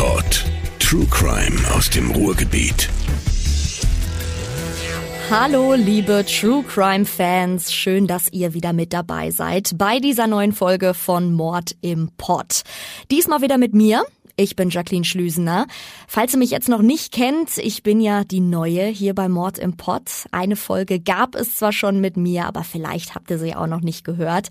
[0.00, 0.46] Import.
[0.78, 2.88] True Crime aus dem Ruhrgebiet.
[5.28, 7.70] Hallo, liebe True Crime Fans.
[7.70, 12.62] Schön, dass ihr wieder mit dabei seid bei dieser neuen Folge von Mord im Pott.
[13.10, 14.02] Diesmal wieder mit mir,
[14.36, 15.66] ich bin Jacqueline Schlüsener.
[16.08, 19.58] Falls ihr mich jetzt noch nicht kennt, ich bin ja die Neue hier bei Mord
[19.58, 20.26] im Pott.
[20.30, 23.80] Eine Folge gab es zwar schon mit mir, aber vielleicht habt ihr sie auch noch
[23.80, 24.48] nicht gehört.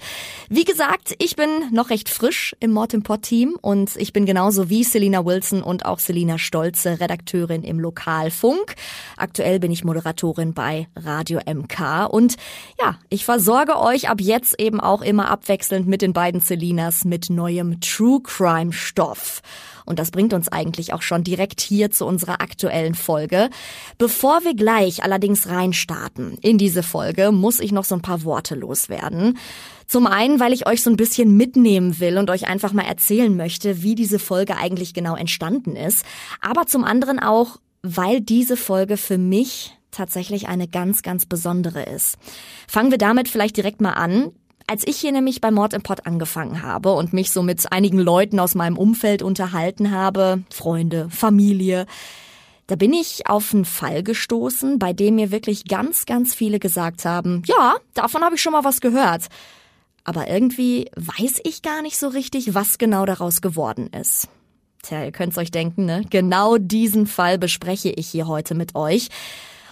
[0.49, 4.25] Wie gesagt, ich bin noch recht frisch im Mord im Pott Team und ich bin
[4.25, 8.75] genauso wie Selina Wilson und auch Selina Stolze Redakteurin im Lokalfunk.
[9.17, 12.35] Aktuell bin ich Moderatorin bei Radio MK und
[12.79, 17.29] ja, ich versorge euch ab jetzt eben auch immer abwechselnd mit den beiden Selinas mit
[17.29, 19.41] neuem True Crime Stoff.
[19.89, 23.49] Und das bringt uns eigentlich auch schon direkt hier zu unserer aktuellen Folge.
[23.97, 28.53] Bevor wir gleich allerdings reinstarten in diese Folge, muss ich noch so ein paar Worte
[28.53, 29.39] loswerden.
[29.87, 33.35] Zum einen, weil ich euch so ein bisschen mitnehmen will und euch einfach mal erzählen
[33.35, 36.05] möchte, wie diese Folge eigentlich genau entstanden ist.
[36.39, 42.19] Aber zum anderen auch, weil diese Folge für mich tatsächlich eine ganz, ganz besondere ist.
[42.67, 44.33] Fangen wir damit vielleicht direkt mal an.
[44.69, 47.97] Als ich hier nämlich bei Mord im Pott angefangen habe und mich so mit einigen
[47.97, 51.87] Leuten aus meinem Umfeld unterhalten habe, Freunde, Familie,
[52.67, 57.03] da bin ich auf einen Fall gestoßen, bei dem mir wirklich ganz, ganz viele gesagt
[57.03, 59.29] haben, ja, davon habe ich schon mal was gehört.
[60.03, 64.27] Aber irgendwie weiß ich gar nicht so richtig, was genau daraus geworden ist.
[64.83, 66.05] Tja, ihr könnt's euch denken, ne?
[66.11, 69.07] Genau diesen Fall bespreche ich hier heute mit euch.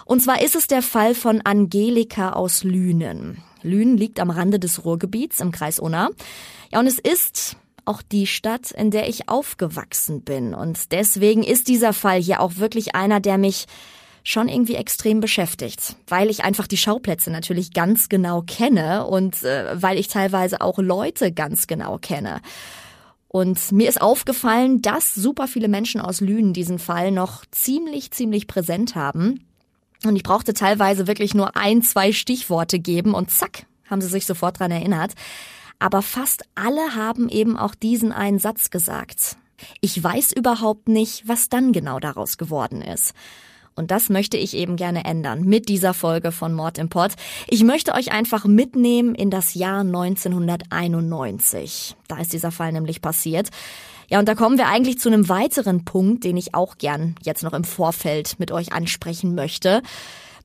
[0.05, 3.43] Und zwar ist es der Fall von Angelika aus Lünen.
[3.63, 6.09] Lünen liegt am Rande des Ruhrgebiets im Kreis Unna.
[6.71, 10.53] Ja, und es ist auch die Stadt, in der ich aufgewachsen bin.
[10.53, 13.65] Und deswegen ist dieser Fall hier auch wirklich einer, der mich
[14.23, 19.81] schon irgendwie extrem beschäftigt, weil ich einfach die Schauplätze natürlich ganz genau kenne und äh,
[19.81, 22.41] weil ich teilweise auch Leute ganz genau kenne.
[23.29, 28.47] Und mir ist aufgefallen, dass super viele Menschen aus Lünen diesen Fall noch ziemlich, ziemlich
[28.47, 29.45] präsent haben.
[30.05, 34.25] Und ich brauchte teilweise wirklich nur ein, zwei Stichworte geben und zack, haben sie sich
[34.25, 35.13] sofort dran erinnert.
[35.79, 39.37] Aber fast alle haben eben auch diesen einen Satz gesagt.
[39.81, 43.13] Ich weiß überhaupt nicht, was dann genau daraus geworden ist.
[43.77, 47.11] Und das möchte ich eben gerne ändern mit dieser Folge von Mord im Pott.
[47.47, 51.95] Ich möchte euch einfach mitnehmen in das Jahr 1991.
[52.07, 53.49] Da ist dieser Fall nämlich passiert.
[54.09, 57.43] Ja, und da kommen wir eigentlich zu einem weiteren Punkt, den ich auch gern jetzt
[57.43, 59.81] noch im Vorfeld mit euch ansprechen möchte.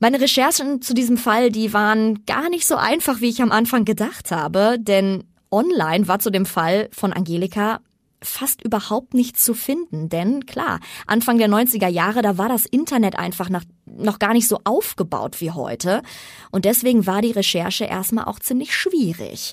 [0.01, 3.85] Meine Recherchen zu diesem Fall, die waren gar nicht so einfach, wie ich am Anfang
[3.85, 7.81] gedacht habe, denn online war zu dem Fall von Angelika
[8.21, 10.09] fast überhaupt nichts zu finden.
[10.09, 14.49] Denn klar, Anfang der 90er Jahre, da war das Internet einfach noch, noch gar nicht
[14.49, 16.03] so aufgebaut wie heute.
[16.51, 19.53] Und deswegen war die Recherche erstmal auch ziemlich schwierig.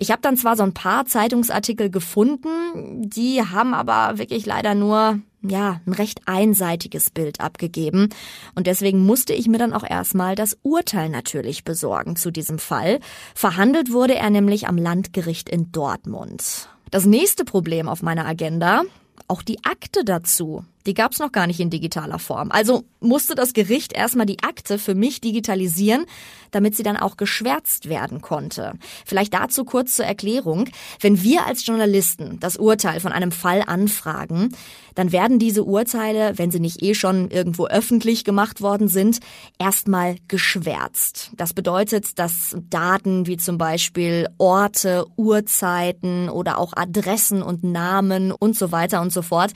[0.00, 5.18] Ich habe dann zwar so ein paar Zeitungsartikel gefunden, die haben aber wirklich leider nur
[5.42, 8.08] ja, ein recht einseitiges Bild abgegeben.
[8.54, 13.00] Und deswegen musste ich mir dann auch erstmal das Urteil natürlich besorgen zu diesem Fall.
[13.34, 16.68] Verhandelt wurde er nämlich am Landgericht in Dortmund.
[16.90, 18.82] Das nächste Problem auf meiner Agenda,
[19.26, 20.64] auch die Akte dazu.
[20.88, 22.50] Die gab's noch gar nicht in digitaler Form.
[22.50, 26.06] Also musste das Gericht erstmal die Akte für mich digitalisieren,
[26.50, 28.72] damit sie dann auch geschwärzt werden konnte.
[29.04, 30.70] Vielleicht dazu kurz zur Erklärung.
[30.98, 34.56] Wenn wir als Journalisten das Urteil von einem Fall anfragen,
[34.94, 39.18] dann werden diese Urteile, wenn sie nicht eh schon irgendwo öffentlich gemacht worden sind,
[39.58, 41.32] erstmal geschwärzt.
[41.36, 48.56] Das bedeutet, dass Daten wie zum Beispiel Orte, Uhrzeiten oder auch Adressen und Namen und
[48.56, 49.52] so weiter und so fort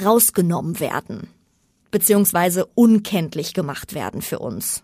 [0.00, 1.28] rausgenommen werden
[1.92, 4.82] beziehungsweise unkenntlich gemacht werden für uns.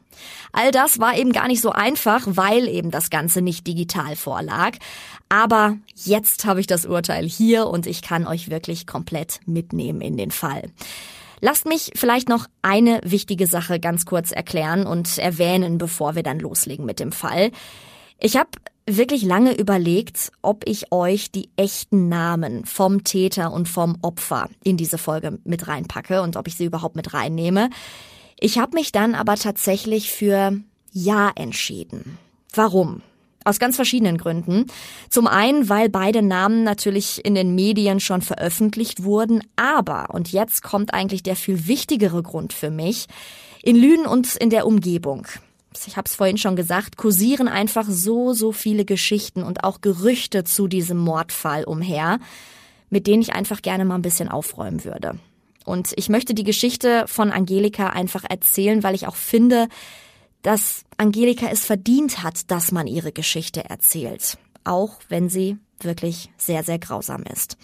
[0.53, 4.77] All das war eben gar nicht so einfach, weil eben das Ganze nicht digital vorlag.
[5.29, 10.17] Aber jetzt habe ich das Urteil hier und ich kann euch wirklich komplett mitnehmen in
[10.17, 10.71] den Fall.
[11.41, 16.41] Lasst mich vielleicht noch eine wichtige Sache ganz kurz erklären und erwähnen, bevor wir dann
[16.41, 17.53] loslegen mit dem Fall.
[18.19, 18.51] Ich habe
[18.97, 24.77] wirklich lange überlegt, ob ich euch die echten Namen vom Täter und vom Opfer in
[24.77, 27.71] diese Folge mit reinpacke und ob ich sie überhaupt mit reinnehme.
[28.41, 30.59] Ich habe mich dann aber tatsächlich für
[30.93, 32.19] Ja entschieden.
[32.55, 33.03] Warum?
[33.45, 34.67] Aus ganz verschiedenen Gründen.
[35.09, 40.63] Zum einen, weil beide Namen natürlich in den Medien schon veröffentlicht wurden, aber, und jetzt
[40.63, 43.07] kommt eigentlich der viel wichtigere Grund für mich,
[43.63, 45.27] in Lünen und in der Umgebung
[45.87, 50.45] ich habe es vorhin schon gesagt, kursieren einfach so, so viele Geschichten und auch Gerüchte
[50.45, 52.19] zu diesem Mordfall umher,
[52.91, 55.19] mit denen ich einfach gerne mal ein bisschen aufräumen würde.
[55.65, 59.69] Und ich möchte die Geschichte von Angelika einfach erzählen, weil ich auch finde,
[60.43, 64.39] dass Angelika es verdient hat, dass man ihre Geschichte erzählt.
[64.65, 67.57] Auch wenn sie wirklich sehr, sehr grausam ist.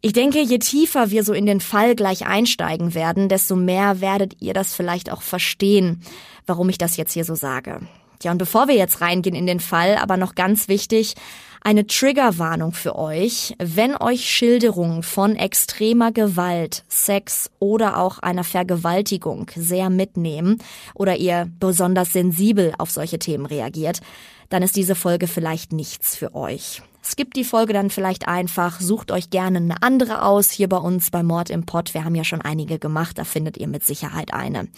[0.00, 4.36] Ich denke, je tiefer wir so in den Fall gleich einsteigen werden, desto mehr werdet
[4.40, 6.02] ihr das vielleicht auch verstehen,
[6.46, 7.80] warum ich das jetzt hier so sage.
[8.22, 11.14] Ja, und bevor wir jetzt reingehen in den Fall, aber noch ganz wichtig,
[11.62, 13.54] eine Triggerwarnung für euch.
[13.58, 20.58] Wenn euch Schilderungen von extremer Gewalt, Sex oder auch einer Vergewaltigung sehr mitnehmen
[20.94, 24.00] oder ihr besonders sensibel auf solche Themen reagiert,
[24.48, 26.82] dann ist diese Folge vielleicht nichts für euch.
[27.10, 31.10] Skippt die Folge dann vielleicht einfach, sucht euch gerne eine andere aus hier bei uns
[31.10, 31.94] bei Mord im Pott.
[31.94, 34.68] Wir haben ja schon einige gemacht, da findet ihr mit Sicherheit eine.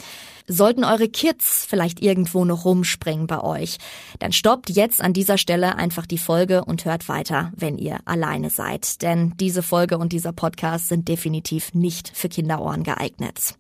[0.46, 3.78] Sollten eure Kids vielleicht irgendwo noch rumspringen bei euch,
[4.20, 8.50] dann stoppt jetzt an dieser Stelle einfach die Folge und hört weiter, wenn ihr alleine
[8.50, 9.02] seid.
[9.02, 13.56] Denn diese Folge und dieser Podcast sind definitiv nicht für Kinderohren geeignet.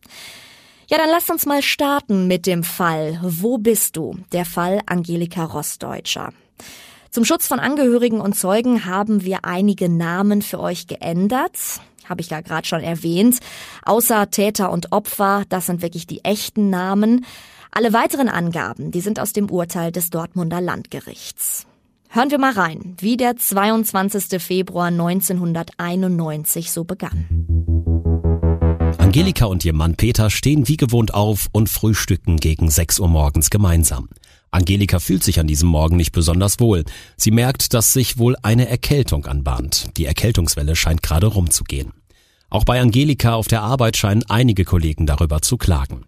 [0.88, 4.16] Ja, dann lasst uns mal starten mit dem Fall Wo bist du?
[4.30, 6.32] Der Fall Angelika Rossdeutscher.
[7.10, 11.58] Zum Schutz von Angehörigen und Zeugen haben wir einige Namen für euch geändert.
[12.08, 13.40] Habe ich ja gerade schon erwähnt.
[13.84, 17.26] Außer Täter und Opfer, das sind wirklich die echten Namen.
[17.72, 21.66] Alle weiteren Angaben, die sind aus dem Urteil des Dortmunder Landgerichts.
[22.10, 24.40] Hören wir mal rein, wie der 22.
[24.40, 27.26] Februar 1991 so begann.
[28.98, 33.50] Angelika und ihr Mann Peter stehen wie gewohnt auf und frühstücken gegen 6 Uhr morgens
[33.50, 34.08] gemeinsam.
[34.50, 36.84] Angelika fühlt sich an diesem Morgen nicht besonders wohl.
[37.16, 39.90] Sie merkt, dass sich wohl eine Erkältung anbahnt.
[39.96, 41.92] Die Erkältungswelle scheint gerade rumzugehen.
[42.48, 46.04] Auch bei Angelika auf der Arbeit scheinen einige Kollegen darüber zu klagen.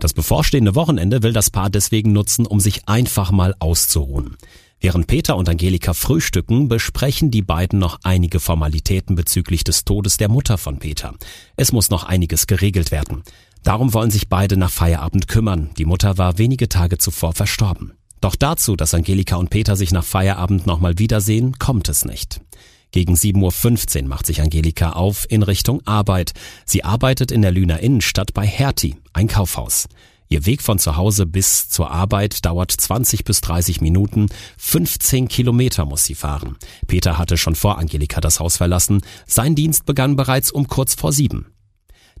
[0.00, 4.36] Das bevorstehende Wochenende will das Paar deswegen nutzen, um sich einfach mal auszuruhen.
[4.80, 10.28] Während Peter und Angelika frühstücken, besprechen die beiden noch einige Formalitäten bezüglich des Todes der
[10.28, 11.14] Mutter von Peter.
[11.56, 13.22] Es muss noch einiges geregelt werden.
[13.64, 15.70] Darum wollen sich beide nach Feierabend kümmern.
[15.78, 17.94] Die Mutter war wenige Tage zuvor verstorben.
[18.20, 22.42] Doch dazu, dass Angelika und Peter sich nach Feierabend nochmal wiedersehen, kommt es nicht.
[22.90, 26.32] Gegen 7.15 Uhr macht sich Angelika auf in Richtung Arbeit.
[26.66, 29.88] Sie arbeitet in der Lüner Innenstadt bei Hertie, ein Kaufhaus.
[30.28, 34.28] Ihr Weg von zu Hause bis zur Arbeit dauert 20 bis 30 Minuten.
[34.58, 36.56] 15 Kilometer muss sie fahren.
[36.86, 39.00] Peter hatte schon vor Angelika das Haus verlassen.
[39.26, 41.53] Sein Dienst begann bereits um kurz vor sieben.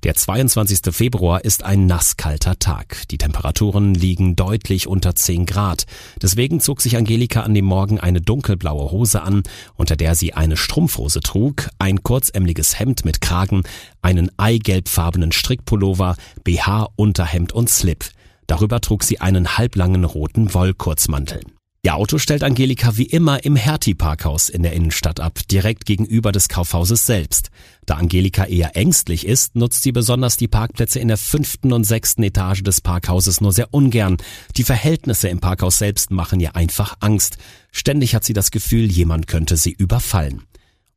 [0.04, 0.94] Der 22.
[0.94, 3.08] Februar ist ein nasskalter Tag.
[3.08, 5.86] Die Temperaturen liegen deutlich unter 10 Grad.
[6.20, 9.44] Deswegen zog sich Angelika an dem Morgen eine dunkelblaue Hose an,
[9.76, 13.62] unter der sie eine Strumpfhose trug, ein kurzämmliges Hemd mit Kragen,
[14.02, 18.04] einen eigelbfarbenen Strickpullover, BH, Unterhemd und Slip.
[18.46, 21.40] Darüber trug sie einen halblangen roten Wollkurzmantel.
[21.84, 26.48] Ihr Auto stellt Angelika wie immer im Hertie-Parkhaus in der Innenstadt ab, direkt gegenüber des
[26.48, 27.50] Kaufhauses selbst.
[27.84, 32.22] Da Angelika eher ängstlich ist, nutzt sie besonders die Parkplätze in der fünften und sechsten
[32.22, 34.16] Etage des Parkhauses nur sehr ungern.
[34.56, 37.36] Die Verhältnisse im Parkhaus selbst machen ihr einfach Angst.
[37.70, 40.44] Ständig hat sie das Gefühl, jemand könnte sie überfallen.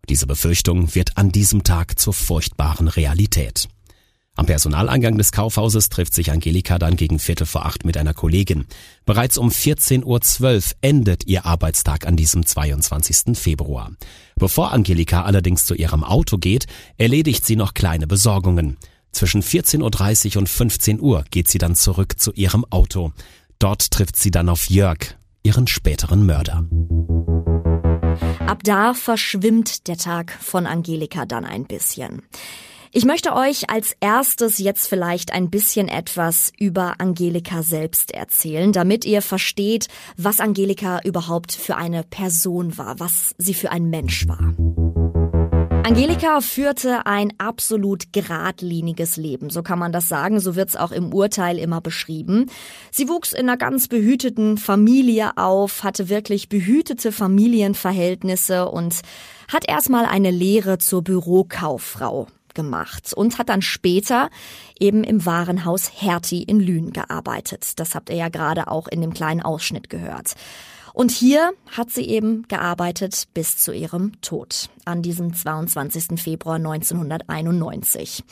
[0.08, 3.68] Diese Befürchtung wird an diesem Tag zur furchtbaren Realität.
[4.38, 8.68] Am Personaleingang des Kaufhauses trifft sich Angelika dann gegen Viertel vor acht mit einer Kollegin.
[9.04, 13.36] Bereits um 14.12 Uhr endet ihr Arbeitstag an diesem 22.
[13.36, 13.92] Februar.
[14.36, 16.68] Bevor Angelika allerdings zu ihrem Auto geht,
[16.98, 18.78] erledigt sie noch kleine Besorgungen.
[19.12, 23.14] Zwischen 14.30 Uhr und 15 Uhr geht sie dann zurück zu ihrem Auto.
[23.58, 25.00] Dort trifft sie dann auf Jörg,
[25.42, 26.64] ihren späteren Mörder.
[28.46, 32.22] Ab da verschwimmt der Tag von Angelika dann ein bisschen.
[32.98, 39.06] Ich möchte euch als erstes jetzt vielleicht ein bisschen etwas über Angelika selbst erzählen, damit
[39.06, 39.88] ihr versteht,
[40.18, 44.56] was Angelika überhaupt für eine Person war, was sie für ein Mensch war.
[45.86, 51.14] Angelika führte ein absolut geradliniges Leben, so kann man das sagen, so wird's auch im
[51.14, 52.48] Urteil immer beschrieben.
[52.90, 59.02] Sie wuchs in einer ganz behüteten Familie auf, hatte wirklich behütete Familienverhältnisse und
[59.54, 62.26] hat erstmal eine Lehre zur Bürokauffrau
[62.58, 64.30] gemacht und hat dann später
[64.78, 67.80] eben im Warenhaus Hertie in Lünen gearbeitet.
[67.80, 70.34] Das habt ihr ja gerade auch in dem kleinen Ausschnitt gehört.
[70.94, 76.20] Und hier hat sie eben gearbeitet bis zu ihrem Tod an diesem 22.
[76.20, 78.24] Februar 1991.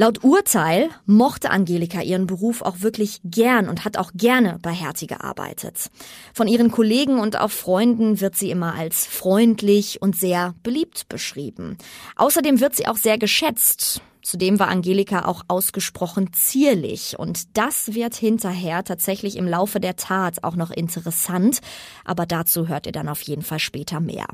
[0.00, 5.06] Laut Urteil mochte Angelika ihren Beruf auch wirklich gern und hat auch gerne bei Hertie
[5.06, 5.90] gearbeitet.
[6.32, 11.76] Von ihren Kollegen und auch Freunden wird sie immer als freundlich und sehr beliebt beschrieben.
[12.16, 14.00] Außerdem wird sie auch sehr geschätzt.
[14.22, 20.44] Zudem war Angelika auch ausgesprochen zierlich und das wird hinterher tatsächlich im Laufe der Tat
[20.44, 21.60] auch noch interessant,
[22.06, 24.28] aber dazu hört ihr dann auf jeden Fall später mehr.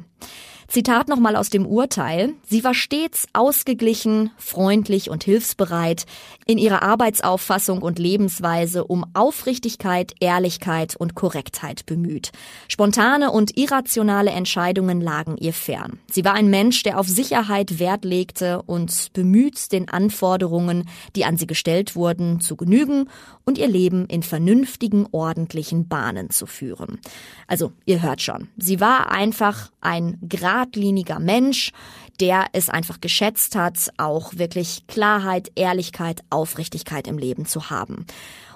[0.68, 2.34] Zitat nochmal aus dem Urteil.
[2.46, 6.06] Sie war stets ausgeglichen, freundlich und hilfsbereit
[6.44, 12.32] in ihrer Arbeitsauffassung und Lebensweise um Aufrichtigkeit, Ehrlichkeit und Korrektheit bemüht.
[12.68, 15.98] Spontane und irrationale Entscheidungen lagen ihr fern.
[16.10, 21.36] Sie war ein Mensch, der auf Sicherheit Wert legte und bemüht, den Anforderungen, die an
[21.36, 23.08] sie gestellt wurden, zu genügen
[23.44, 26.98] und ihr Leben in vernünftigen, ordentlichen Bahnen zu führen.
[27.46, 30.18] Also, ihr hört schon, sie war einfach ein
[30.56, 31.72] geradliniger Mensch,
[32.20, 38.06] der es einfach geschätzt hat, auch wirklich Klarheit, Ehrlichkeit, Aufrichtigkeit im Leben zu haben.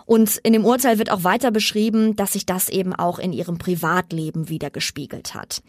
[0.06, 3.58] Und in dem Urteil wird auch weiter beschrieben, dass sich das eben auch in ihrem
[3.58, 5.62] Privatleben wieder gespiegelt hat.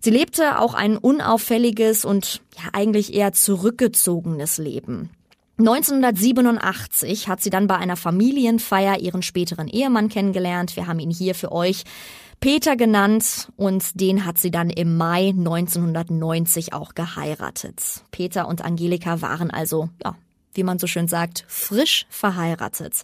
[0.00, 5.10] Sie lebte auch ein unauffälliges und ja eigentlich eher zurückgezogenes Leben.
[5.58, 10.74] 1987 hat sie dann bei einer Familienfeier ihren späteren Ehemann kennengelernt.
[10.74, 11.84] Wir haben ihn hier für euch
[12.40, 18.02] Peter genannt und den hat sie dann im Mai 1990 auch geheiratet.
[18.12, 20.16] Peter und Angelika waren also, ja,
[20.54, 23.02] wie man so schön sagt, frisch verheiratet.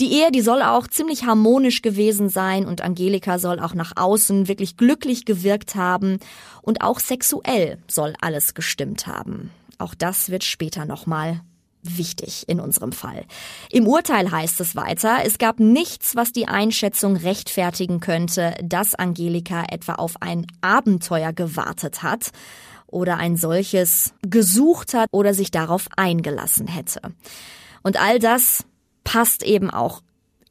[0.00, 4.48] Die Ehe, die soll auch ziemlich harmonisch gewesen sein und Angelika soll auch nach außen
[4.48, 6.18] wirklich glücklich gewirkt haben
[6.62, 9.50] und auch sexuell soll alles gestimmt haben.
[9.76, 11.42] Auch das wird später nochmal
[11.82, 13.24] wichtig in unserem Fall.
[13.70, 19.64] Im Urteil heißt es weiter, es gab nichts, was die Einschätzung rechtfertigen könnte, dass Angelika
[19.68, 22.30] etwa auf ein Abenteuer gewartet hat
[22.86, 27.00] oder ein solches gesucht hat oder sich darauf eingelassen hätte.
[27.82, 28.64] Und all das
[29.04, 30.02] passt eben auch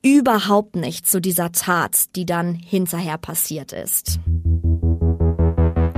[0.02, 4.20] überhaupt nicht zu dieser Tat, die dann hinterher passiert ist.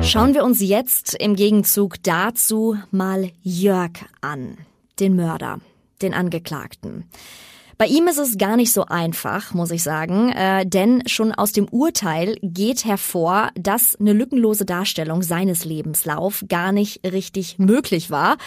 [0.01, 4.57] Schauen wir uns jetzt im Gegenzug dazu mal Jörg an
[5.03, 5.59] den Mörder,
[6.01, 7.09] den Angeklagten.
[7.77, 11.51] Bei ihm ist es gar nicht so einfach, muss ich sagen, äh, denn schon aus
[11.51, 18.37] dem Urteil geht hervor, dass eine lückenlose Darstellung seines Lebenslauf gar nicht richtig möglich war,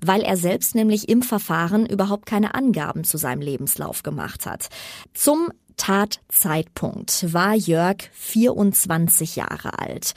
[0.00, 4.68] weil er selbst nämlich im Verfahren überhaupt keine Angaben zu seinem Lebenslauf gemacht hat.
[5.12, 10.14] Zum Tatzeitpunkt war Jörg 24 Jahre alt.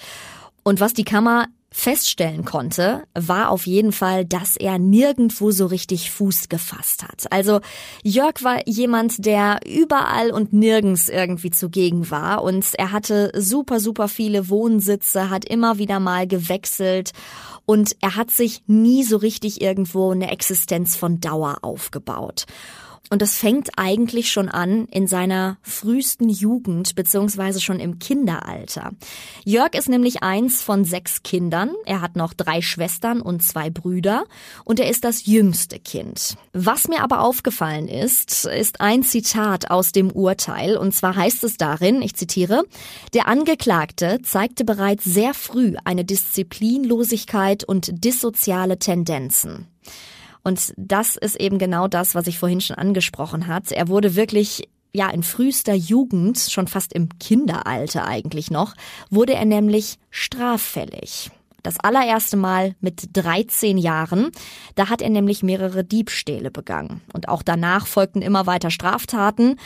[0.64, 6.10] Und was die Kammer feststellen konnte, war auf jeden Fall, dass er nirgendwo so richtig
[6.12, 7.32] Fuß gefasst hat.
[7.32, 7.62] Also
[8.04, 14.08] Jörg war jemand, der überall und nirgends irgendwie zugegen war und er hatte super, super
[14.08, 17.12] viele Wohnsitze, hat immer wieder mal gewechselt
[17.66, 22.46] und er hat sich nie so richtig irgendwo eine Existenz von Dauer aufgebaut.
[23.10, 28.92] Und das fängt eigentlich schon an in seiner frühesten Jugend beziehungsweise schon im Kinderalter.
[29.44, 31.72] Jörg ist nämlich eins von sechs Kindern.
[31.86, 34.26] Er hat noch drei Schwestern und zwei Brüder
[34.64, 36.36] und er ist das jüngste Kind.
[36.54, 41.58] Was mir aber aufgefallen ist, ist ein Zitat aus dem Urteil und zwar heißt es
[41.58, 42.64] darin, ich zitiere,
[43.14, 49.68] der Angeklagte zeigte bereits sehr früh eine Disziplinlosigkeit und dissoziale Tendenzen.
[50.44, 53.72] Und das ist eben genau das, was ich vorhin schon angesprochen hat.
[53.72, 58.74] Er wurde wirklich ja, in frühester Jugend, schon fast im Kinderalter eigentlich noch,
[59.10, 61.30] wurde er nämlich straffällig.
[61.62, 64.32] Das allererste Mal mit 13 Jahren.
[64.76, 67.02] Da hat er nämlich mehrere Diebstähle begangen.
[67.14, 69.58] Und auch danach folgten immer weiter Straftaten.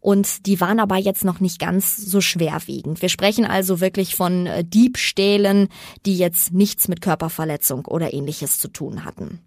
[0.00, 3.00] Und die waren aber jetzt noch nicht ganz so schwerwiegend.
[3.00, 5.68] Wir sprechen also wirklich von äh, Diebstählen,
[6.04, 9.40] die jetzt nichts mit Körperverletzung oder ähnliches zu tun hatten.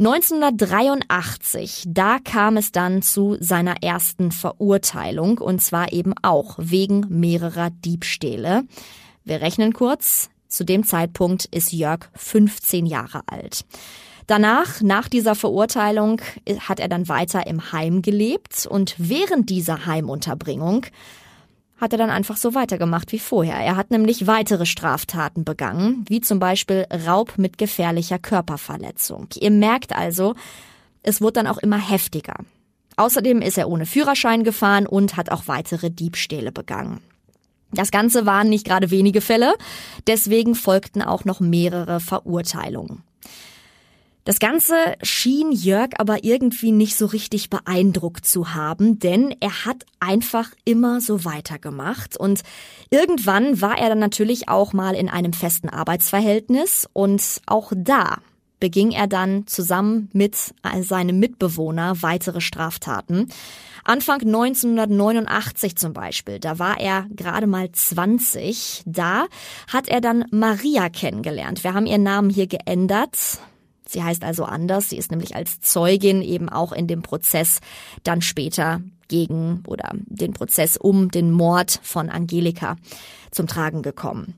[0.00, 7.68] 1983, da kam es dann zu seiner ersten Verurteilung und zwar eben auch wegen mehrerer
[7.68, 8.62] Diebstähle.
[9.24, 10.30] Wir rechnen kurz.
[10.48, 13.66] Zu dem Zeitpunkt ist Jörg 15 Jahre alt.
[14.26, 16.22] Danach, nach dieser Verurteilung,
[16.60, 20.86] hat er dann weiter im Heim gelebt und während dieser Heimunterbringung
[21.80, 23.56] hat er dann einfach so weitergemacht wie vorher.
[23.56, 29.28] Er hat nämlich weitere Straftaten begangen, wie zum Beispiel Raub mit gefährlicher Körperverletzung.
[29.36, 30.34] Ihr merkt also,
[31.02, 32.34] es wurde dann auch immer heftiger.
[32.96, 37.00] Außerdem ist er ohne Führerschein gefahren und hat auch weitere Diebstähle begangen.
[37.72, 39.54] Das Ganze waren nicht gerade wenige Fälle,
[40.06, 43.02] deswegen folgten auch noch mehrere Verurteilungen.
[44.24, 49.86] Das Ganze schien Jörg aber irgendwie nicht so richtig beeindruckt zu haben, denn er hat
[49.98, 52.42] einfach immer so weitergemacht und
[52.90, 58.18] irgendwann war er dann natürlich auch mal in einem festen Arbeitsverhältnis und auch da
[58.60, 60.36] beging er dann zusammen mit
[60.82, 63.28] seinem Mitbewohner weitere Straftaten.
[63.84, 68.82] Anfang 1989 zum Beispiel, da war er gerade mal 20.
[68.84, 69.26] Da
[69.72, 71.64] hat er dann Maria kennengelernt.
[71.64, 73.40] Wir haben ihren Namen hier geändert.
[73.90, 74.90] Sie heißt also anders.
[74.90, 77.60] Sie ist nämlich als Zeugin eben auch in dem Prozess
[78.04, 82.76] dann später gegen oder den Prozess um den Mord von Angelika
[83.30, 84.34] zum Tragen gekommen.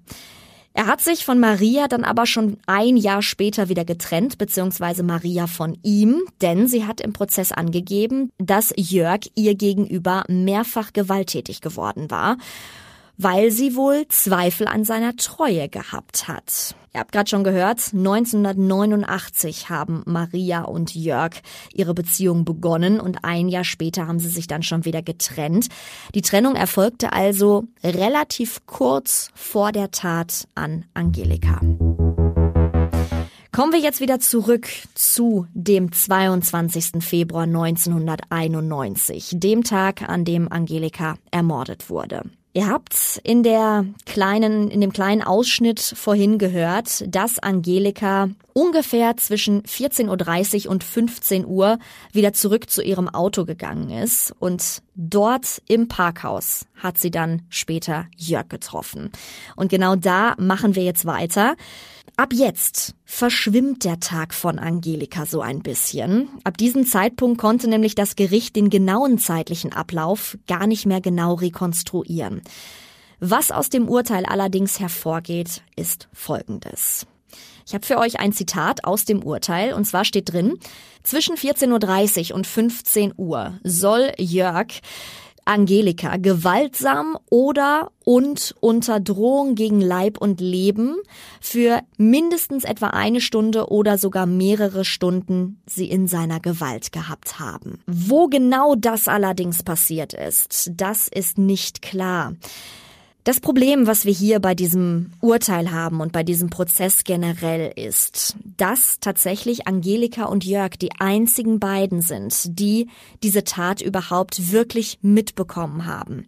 [0.75, 5.47] Er hat sich von Maria dann aber schon ein Jahr später wieder getrennt, beziehungsweise Maria
[5.47, 12.11] von ihm, denn sie hat im Prozess angegeben, dass Jörg ihr gegenüber mehrfach gewalttätig geworden
[12.11, 12.39] war
[13.17, 16.75] weil sie wohl Zweifel an seiner Treue gehabt hat.
[16.95, 21.33] Ihr habt gerade schon gehört, 1989 haben Maria und Jörg
[21.73, 25.69] ihre Beziehung begonnen und ein Jahr später haben sie sich dann schon wieder getrennt.
[26.15, 31.61] Die Trennung erfolgte also relativ kurz vor der Tat an Angelika.
[33.53, 37.03] Kommen wir jetzt wieder zurück zu dem 22.
[37.05, 42.23] Februar 1991, dem Tag, an dem Angelika ermordet wurde.
[42.55, 49.63] Ihr habt in der kleinen, in dem kleinen Ausschnitt vorhin gehört, dass Angelika ungefähr zwischen
[49.63, 51.79] 14.30 Uhr und 15 Uhr
[52.13, 58.07] wieder zurück zu ihrem Auto gegangen ist und dort im Parkhaus hat sie dann später
[58.17, 59.11] Jörg getroffen.
[59.57, 61.57] Und genau da machen wir jetzt weiter.
[62.17, 66.29] Ab jetzt verschwimmt der Tag von Angelika so ein bisschen.
[66.45, 71.35] Ab diesem Zeitpunkt konnte nämlich das Gericht den genauen zeitlichen Ablauf gar nicht mehr genau
[71.35, 72.43] rekonstruieren.
[73.19, 77.07] Was aus dem Urteil allerdings hervorgeht, ist Folgendes.
[77.73, 80.59] Ich habe für euch ein Zitat aus dem Urteil und zwar steht drin,
[81.05, 84.83] zwischen 14.30 Uhr und 15 Uhr soll Jörg
[85.47, 90.97] Angelika gewaltsam oder und unter Drohung gegen Leib und Leben
[91.41, 97.81] für mindestens etwa eine Stunde oder sogar mehrere Stunden sie in seiner Gewalt gehabt haben.
[97.87, 102.35] Wo genau das allerdings passiert ist, das ist nicht klar.
[103.25, 108.37] Das Problem, was wir hier bei diesem Urteil haben und bei diesem Prozess generell ist,
[108.57, 112.89] dass tatsächlich Angelika und Jörg die einzigen beiden sind, die
[113.23, 116.27] diese Tat überhaupt wirklich mitbekommen haben.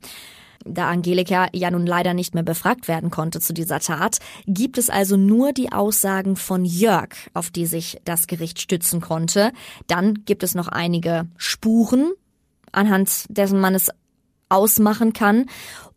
[0.65, 4.89] Da Angelika ja nun leider nicht mehr befragt werden konnte zu dieser Tat, gibt es
[4.89, 9.51] also nur die Aussagen von Jörg, auf die sich das Gericht stützen konnte.
[9.89, 12.13] Dann gibt es noch einige Spuren,
[12.71, 13.91] anhand dessen man es
[14.49, 15.47] ausmachen kann.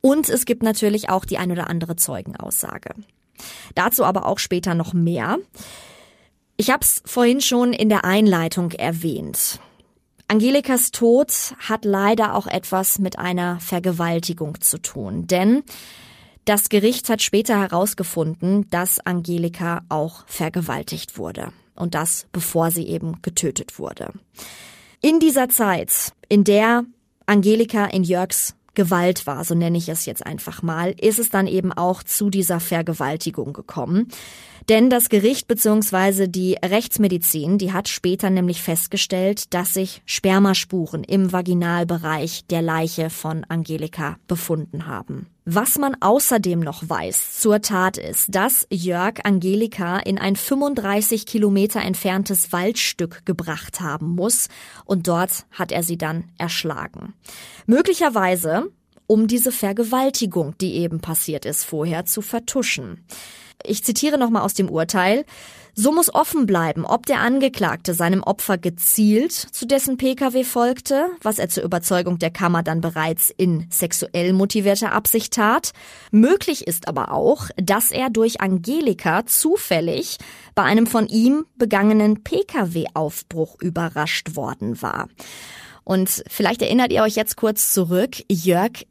[0.02, 2.94] Und es gibt natürlich auch die ein oder andere Zeugenaussage.
[3.76, 5.38] Dazu aber auch später noch mehr.
[6.56, 9.60] Ich habe es vorhin schon in der Einleitung erwähnt.
[10.28, 15.64] Angelikas Tod hat leider auch etwas mit einer Vergewaltigung zu tun, denn
[16.44, 23.22] das Gericht hat später herausgefunden, dass Angelika auch vergewaltigt wurde und das bevor sie eben
[23.22, 24.12] getötet wurde.
[25.02, 26.84] In dieser Zeit, in der
[27.26, 31.48] Angelika in Jörgs Gewalt war, so nenne ich es jetzt einfach mal, ist es dann
[31.48, 34.08] eben auch zu dieser Vergewaltigung gekommen.
[34.70, 36.28] Denn das Gericht bzw.
[36.28, 43.44] die Rechtsmedizin, die hat später nämlich festgestellt, dass sich Spermaspuren im Vaginalbereich der Leiche von
[43.46, 45.26] Angelika befunden haben.
[45.50, 51.82] Was man außerdem noch weiß zur Tat ist, dass Jörg Angelika in ein 35 Kilometer
[51.82, 54.50] entferntes Waldstück gebracht haben muss
[54.84, 57.14] und dort hat er sie dann erschlagen.
[57.66, 58.70] Möglicherweise
[59.08, 63.06] um diese Vergewaltigung, die eben passiert ist, vorher zu vertuschen.
[63.64, 65.24] Ich zitiere nochmal aus dem Urteil.
[65.80, 71.38] So muss offen bleiben, ob der Angeklagte seinem Opfer gezielt zu dessen Pkw folgte, was
[71.38, 75.74] er zur Überzeugung der Kammer dann bereits in sexuell motivierter Absicht tat.
[76.10, 80.18] Möglich ist aber auch, dass er durch Angelika zufällig
[80.56, 85.10] bei einem von ihm begangenen Pkw-Aufbruch überrascht worden war.
[85.84, 88.84] Und vielleicht erinnert ihr euch jetzt kurz zurück, Jörg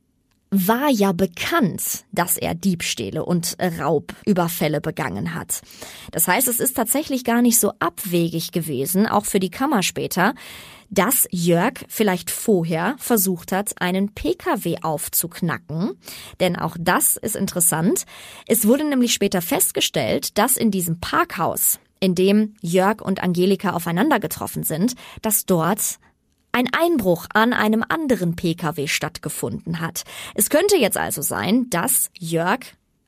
[0.57, 5.61] war ja bekannt, dass er Diebstähle und Raubüberfälle begangen hat.
[6.12, 10.35] Das heißt, es ist tatsächlich gar nicht so abwegig gewesen, auch für die Kammer später,
[10.88, 15.99] dass Jörg vielleicht vorher versucht hat, einen Pkw aufzuknacken.
[16.40, 18.05] Denn auch das ist interessant.
[18.47, 24.21] Es wurde nämlich später festgestellt, dass in diesem Parkhaus, in dem Jörg und Angelika aufeinander
[24.21, 25.99] getroffen sind, dass dort
[26.57, 30.05] ein Einbruch an einem anderen Pkw stattgefunden hat.
[30.35, 32.61] Es könnte jetzt also sein, dass Jörg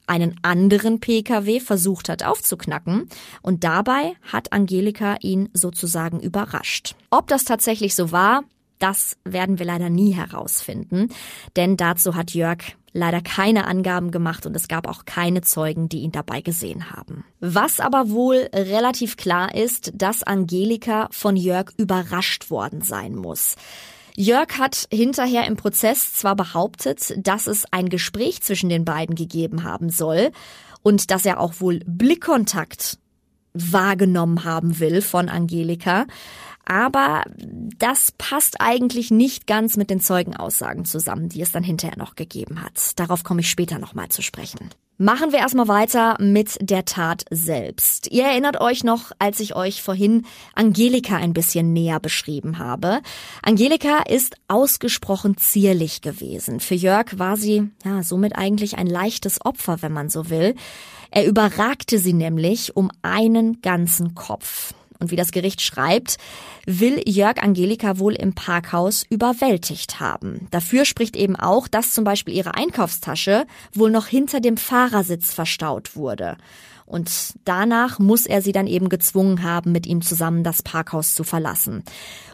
[0.06, 3.08] einen anderen Pkw versucht hat aufzuknacken
[3.40, 6.94] und dabei hat Angelika ihn sozusagen überrascht.
[7.08, 8.44] Ob das tatsächlich so war,
[8.80, 11.08] das werden wir leider nie herausfinden,
[11.56, 12.58] denn dazu hat Jörg
[12.98, 17.24] leider keine Angaben gemacht und es gab auch keine Zeugen, die ihn dabei gesehen haben.
[17.40, 23.56] Was aber wohl relativ klar ist, dass Angelika von Jörg überrascht worden sein muss.
[24.16, 29.62] Jörg hat hinterher im Prozess zwar behauptet, dass es ein Gespräch zwischen den beiden gegeben
[29.62, 30.32] haben soll
[30.82, 32.98] und dass er auch wohl Blickkontakt
[33.54, 36.06] wahrgenommen haben will von Angelika,
[36.68, 37.22] Aber
[37.78, 42.62] das passt eigentlich nicht ganz mit den Zeugenaussagen zusammen, die es dann hinterher noch gegeben
[42.62, 42.92] hat.
[42.96, 44.68] Darauf komme ich später nochmal zu sprechen.
[44.98, 48.08] Machen wir erstmal weiter mit der Tat selbst.
[48.10, 53.00] Ihr erinnert euch noch, als ich euch vorhin Angelika ein bisschen näher beschrieben habe.
[53.42, 56.60] Angelika ist ausgesprochen zierlich gewesen.
[56.60, 60.54] Für Jörg war sie ja somit eigentlich ein leichtes Opfer, wenn man so will.
[61.12, 64.74] Er überragte sie nämlich um einen ganzen Kopf.
[65.00, 66.16] Und wie das Gericht schreibt,
[66.66, 70.48] will Jörg Angelika wohl im Parkhaus überwältigt haben.
[70.50, 75.94] Dafür spricht eben auch, dass zum Beispiel ihre Einkaufstasche wohl noch hinter dem Fahrersitz verstaut
[75.94, 76.36] wurde.
[76.84, 81.22] Und danach muss er sie dann eben gezwungen haben, mit ihm zusammen das Parkhaus zu
[81.22, 81.84] verlassen.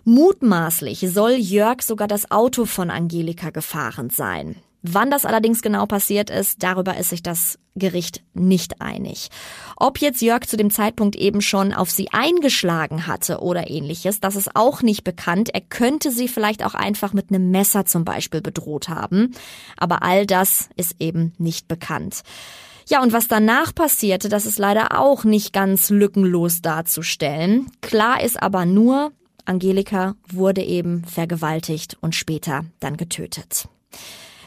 [0.04, 4.56] Mutmaßlich soll Jörg sogar das Auto von Angelika gefahren sein.
[4.86, 9.30] Wann das allerdings genau passiert ist, darüber ist sich das Gericht nicht einig.
[9.76, 14.36] Ob jetzt Jörg zu dem Zeitpunkt eben schon auf sie eingeschlagen hatte oder ähnliches, das
[14.36, 15.48] ist auch nicht bekannt.
[15.54, 19.32] Er könnte sie vielleicht auch einfach mit einem Messer zum Beispiel bedroht haben.
[19.78, 22.20] Aber all das ist eben nicht bekannt.
[22.86, 27.70] Ja, und was danach passierte, das ist leider auch nicht ganz lückenlos darzustellen.
[27.80, 29.12] Klar ist aber nur,
[29.46, 33.66] Angelika wurde eben vergewaltigt und später dann getötet.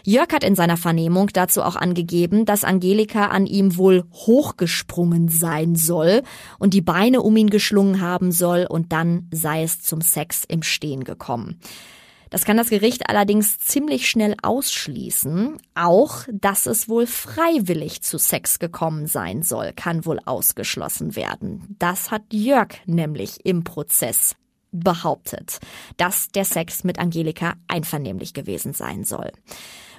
[0.08, 5.76] Jörg hat in seiner Vernehmung dazu auch angegeben, dass Angelika an ihm wohl hochgesprungen sein
[5.76, 6.24] soll
[6.60, 10.64] und die Beine um ihn geschlungen haben soll und dann sei es zum Sex im
[10.64, 11.60] Stehen gekommen.
[12.30, 15.58] Das kann das Gericht allerdings ziemlich schnell ausschließen.
[15.76, 21.76] Auch, dass es wohl freiwillig zu Sex gekommen sein soll, kann wohl ausgeschlossen werden.
[21.80, 24.38] Das hat Jörg nämlich im Prozess
[24.72, 25.60] behauptet,
[25.98, 29.34] dass der Sex mit Angelika einvernehmlich gewesen sein soll.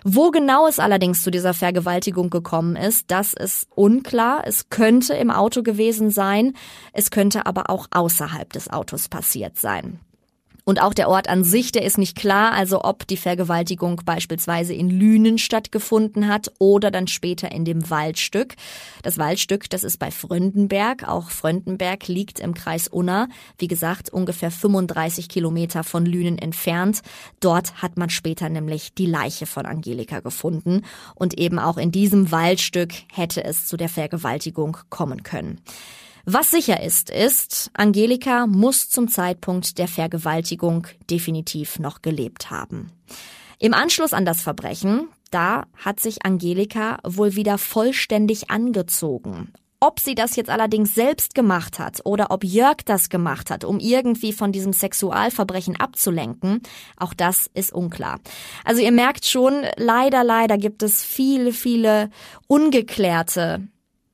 [0.05, 4.43] Wo genau es allerdings zu dieser Vergewaltigung gekommen ist, das ist unklar.
[4.45, 6.55] Es könnte im Auto gewesen sein,
[6.93, 10.01] es könnte aber auch außerhalb des Autos passiert sein.
[10.69, 14.75] Und auch der Ort an sich, der ist nicht klar, also ob die Vergewaltigung beispielsweise
[14.75, 18.55] in Lünen stattgefunden hat oder dann später in dem Waldstück.
[19.03, 21.09] Das Waldstück, das ist bei Fröndenberg.
[21.09, 23.29] Auch Fröndenberg liegt im Kreis Unna.
[23.57, 27.01] Wie gesagt, ungefähr 35 Kilometer von Lünen entfernt.
[27.41, 30.83] Dort hat man später nämlich die Leiche von Angelika gefunden.
[31.15, 35.63] Und eben auch in diesem Waldstück hätte es zu der Vergewaltigung kommen können.
[36.31, 42.93] Was sicher ist, ist, Angelika muss zum Zeitpunkt der Vergewaltigung definitiv noch gelebt haben.
[43.59, 49.55] Im Anschluss an das Verbrechen, da hat sich Angelika wohl wieder vollständig angezogen.
[49.81, 53.81] Ob sie das jetzt allerdings selbst gemacht hat oder ob Jörg das gemacht hat, um
[53.81, 56.61] irgendwie von diesem Sexualverbrechen abzulenken,
[56.99, 58.21] auch das ist unklar.
[58.67, 62.11] Also ihr merkt schon, leider, leider gibt es viele, viele
[62.49, 63.67] ungeklärte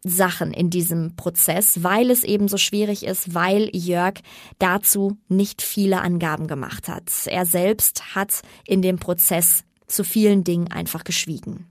[0.05, 4.21] Sachen in diesem Prozess, weil es eben so schwierig ist, weil Jörg
[4.59, 7.11] dazu nicht viele Angaben gemacht hat.
[7.27, 11.67] Er selbst hat in dem Prozess zu vielen Dingen einfach geschwiegen.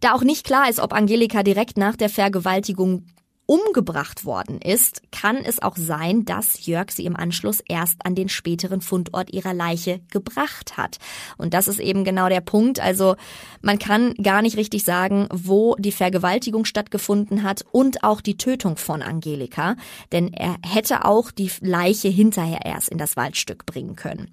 [0.00, 3.06] Da auch nicht klar ist, ob Angelika direkt nach der Vergewaltigung
[3.52, 8.30] umgebracht worden ist, kann es auch sein, dass Jörg sie im Anschluss erst an den
[8.30, 10.96] späteren Fundort ihrer Leiche gebracht hat.
[11.36, 12.80] Und das ist eben genau der Punkt.
[12.80, 13.14] Also
[13.60, 18.78] man kann gar nicht richtig sagen, wo die Vergewaltigung stattgefunden hat und auch die Tötung
[18.78, 19.76] von Angelika,
[20.12, 24.30] denn er hätte auch die Leiche hinterher erst in das Waldstück bringen können.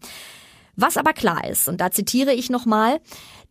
[0.82, 3.02] Was aber klar ist, und da zitiere ich nochmal,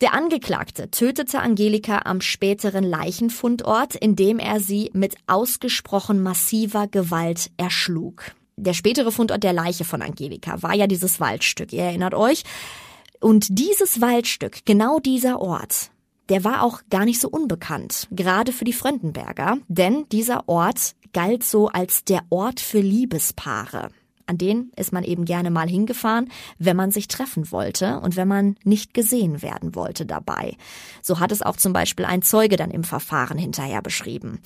[0.01, 8.33] der Angeklagte tötete Angelika am späteren Leichenfundort, indem er sie mit ausgesprochen massiver Gewalt erschlug.
[8.57, 12.45] Der spätere Fundort der Leiche von Angelika war ja dieses Waldstück, ihr erinnert euch.
[13.21, 15.91] Und dieses Waldstück, genau dieser Ort,
[16.31, 21.45] der war auch gar nicht so unbekannt, gerade für die Fröndenberger, denn dieser Ort galt
[21.45, 23.91] so als der Ort für Liebespaare.
[24.29, 28.29] An den ist man eben gerne mal hingefahren, wenn man sich treffen wollte und wenn
[28.29, 30.57] man nicht gesehen werden wollte dabei.
[31.03, 34.41] So hat es auch zum Beispiel ein Zeuge dann im Verfahren hinterher beschrieben.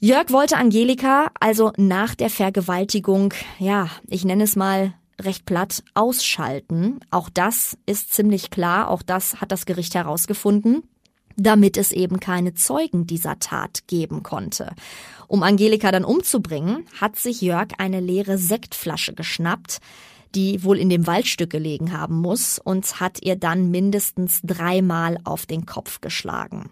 [0.00, 6.98] Jörg wollte Angelika also nach der Vergewaltigung, ja, ich nenne es mal recht platt, ausschalten.
[7.12, 10.82] Auch das ist ziemlich klar, auch das hat das Gericht herausgefunden
[11.36, 14.72] damit es eben keine Zeugen dieser Tat geben konnte.
[15.32, 19.78] Um Angelika dann umzubringen, hat sich Jörg eine leere Sektflasche geschnappt,
[20.34, 25.46] die wohl in dem Waldstück gelegen haben muss, und hat ihr dann mindestens dreimal auf
[25.46, 26.68] den Kopf geschlagen.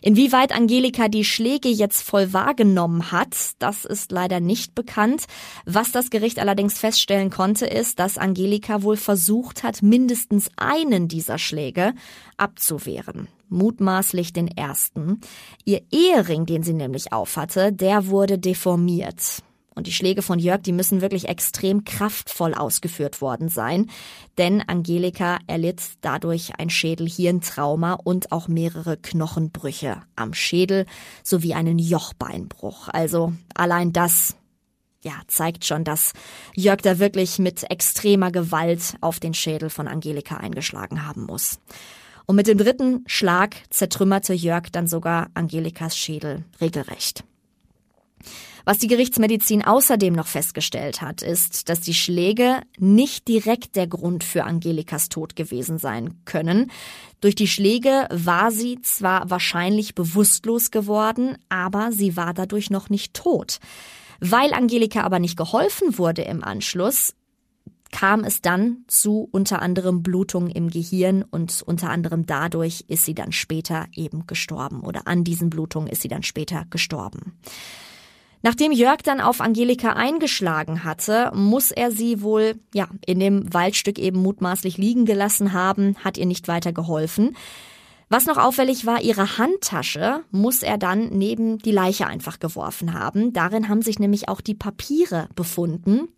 [0.00, 5.26] Inwieweit Angelika die Schläge jetzt voll wahrgenommen hat, das ist leider nicht bekannt.
[5.64, 11.38] Was das Gericht allerdings feststellen konnte, ist, dass Angelika wohl versucht hat, mindestens einen dieser
[11.38, 11.94] Schläge
[12.36, 15.20] abzuwehren mutmaßlich den ersten.
[15.64, 19.42] Ihr Ehering, den sie nämlich aufhatte, der wurde deformiert.
[19.74, 23.90] Und die Schläge von Jörg, die müssen wirklich extrem kraftvoll ausgeführt worden sein,
[24.36, 30.84] denn Angelika erlitt dadurch ein Schädelhirntrauma und auch mehrere Knochenbrüche am Schädel
[31.22, 32.88] sowie einen Jochbeinbruch.
[32.88, 34.36] Also allein das
[35.02, 36.12] ja, zeigt schon, dass
[36.54, 41.58] Jörg da wirklich mit extremer Gewalt auf den Schädel von Angelika eingeschlagen haben muss.
[42.26, 47.24] Und mit dem dritten Schlag zertrümmerte Jörg dann sogar Angelikas Schädel regelrecht.
[48.64, 54.22] Was die Gerichtsmedizin außerdem noch festgestellt hat, ist, dass die Schläge nicht direkt der Grund
[54.22, 56.70] für Angelikas Tod gewesen sein können.
[57.20, 63.14] Durch die Schläge war sie zwar wahrscheinlich bewusstlos geworden, aber sie war dadurch noch nicht
[63.14, 63.58] tot.
[64.20, 67.14] Weil Angelika aber nicht geholfen wurde im Anschluss,
[67.92, 73.14] kam es dann zu unter anderem Blutungen im Gehirn und unter anderem dadurch ist sie
[73.14, 77.38] dann später eben gestorben oder an diesen Blutungen ist sie dann später gestorben.
[78.44, 84.00] Nachdem Jörg dann auf Angelika eingeschlagen hatte, muss er sie wohl, ja, in dem Waldstück
[84.00, 87.36] eben mutmaßlich liegen gelassen haben, hat ihr nicht weiter geholfen.
[88.08, 93.32] Was noch auffällig war, ihre Handtasche muss er dann neben die Leiche einfach geworfen haben.
[93.32, 96.08] Darin haben sich nämlich auch die Papiere befunden.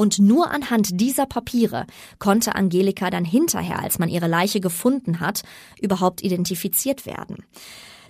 [0.00, 1.84] Und nur anhand dieser Papiere
[2.20, 5.42] konnte Angelika dann hinterher, als man ihre Leiche gefunden hat,
[5.80, 7.44] überhaupt identifiziert werden.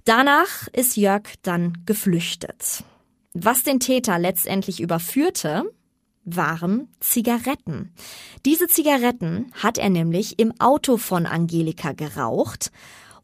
[0.05, 2.85] Danach ist Jörg dann geflüchtet.
[3.33, 5.65] Was den Täter letztendlich überführte,
[6.25, 7.95] waren Zigaretten.
[8.45, 12.71] Diese Zigaretten hat er nämlich im Auto von Angelika geraucht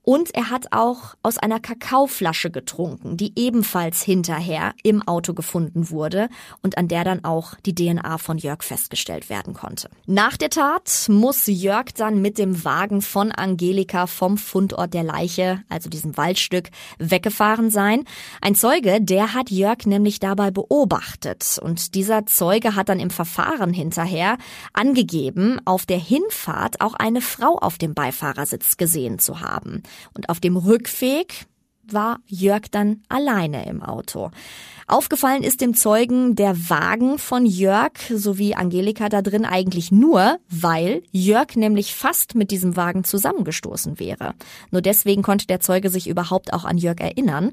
[0.04, 6.28] und er hat auch aus einer Kakaoflasche getrunken, die ebenfalls hinterher im Auto gefunden wurde
[6.62, 9.88] und an der dann auch die DNA von Jörg festgestellt werden konnte.
[10.06, 15.62] Nach der Tat muss Jörg dann mit dem Wagen von Angelika vom Fundort der Leiche,
[15.70, 18.04] also diesem Waldstück, weggefahren sein.
[18.42, 23.72] Ein Zeuge, der hat Jörg nämlich dabei beobachtet und dieser Zeuge hat dann im Verfahren
[23.72, 24.36] hinterher
[24.74, 29.82] angegeben, auf der Hinfahrt auch eine Frau auf dem Beifahrersitz gesehen zu haben.
[30.14, 31.46] Und auf dem Rückweg
[31.90, 34.30] war Jörg dann alleine im Auto.
[34.86, 41.02] Aufgefallen ist dem Zeugen der Wagen von Jörg sowie Angelika da drin eigentlich nur, weil
[41.10, 44.34] Jörg nämlich fast mit diesem Wagen zusammengestoßen wäre.
[44.70, 47.52] Nur deswegen konnte der Zeuge sich überhaupt auch an Jörg erinnern.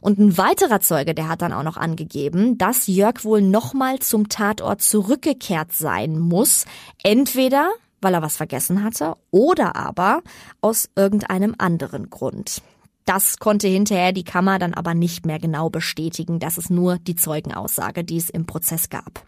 [0.00, 4.28] Und ein weiterer Zeuge, der hat dann auch noch angegeben, dass Jörg wohl nochmal zum
[4.28, 6.64] Tatort zurückgekehrt sein muss.
[7.04, 7.70] Entweder
[8.02, 10.22] weil er was vergessen hatte oder aber
[10.60, 12.62] aus irgendeinem anderen Grund.
[13.04, 16.38] Das konnte hinterher die Kammer dann aber nicht mehr genau bestätigen.
[16.38, 19.24] Das ist nur die Zeugenaussage, die es im Prozess gab.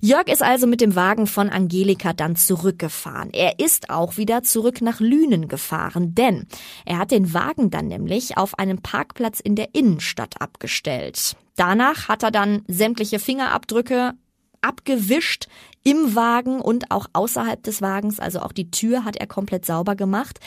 [0.00, 3.30] Jörg ist also mit dem Wagen von Angelika dann zurückgefahren.
[3.32, 6.46] Er ist auch wieder zurück nach Lünen gefahren, denn
[6.84, 11.36] er hat den Wagen dann nämlich auf einem Parkplatz in der Innenstadt abgestellt.
[11.56, 14.14] Danach hat er dann sämtliche Fingerabdrücke
[14.60, 15.48] abgewischt
[15.84, 19.96] im Wagen und auch außerhalb des Wagens, also auch die Tür hat er komplett sauber
[19.96, 20.40] gemacht.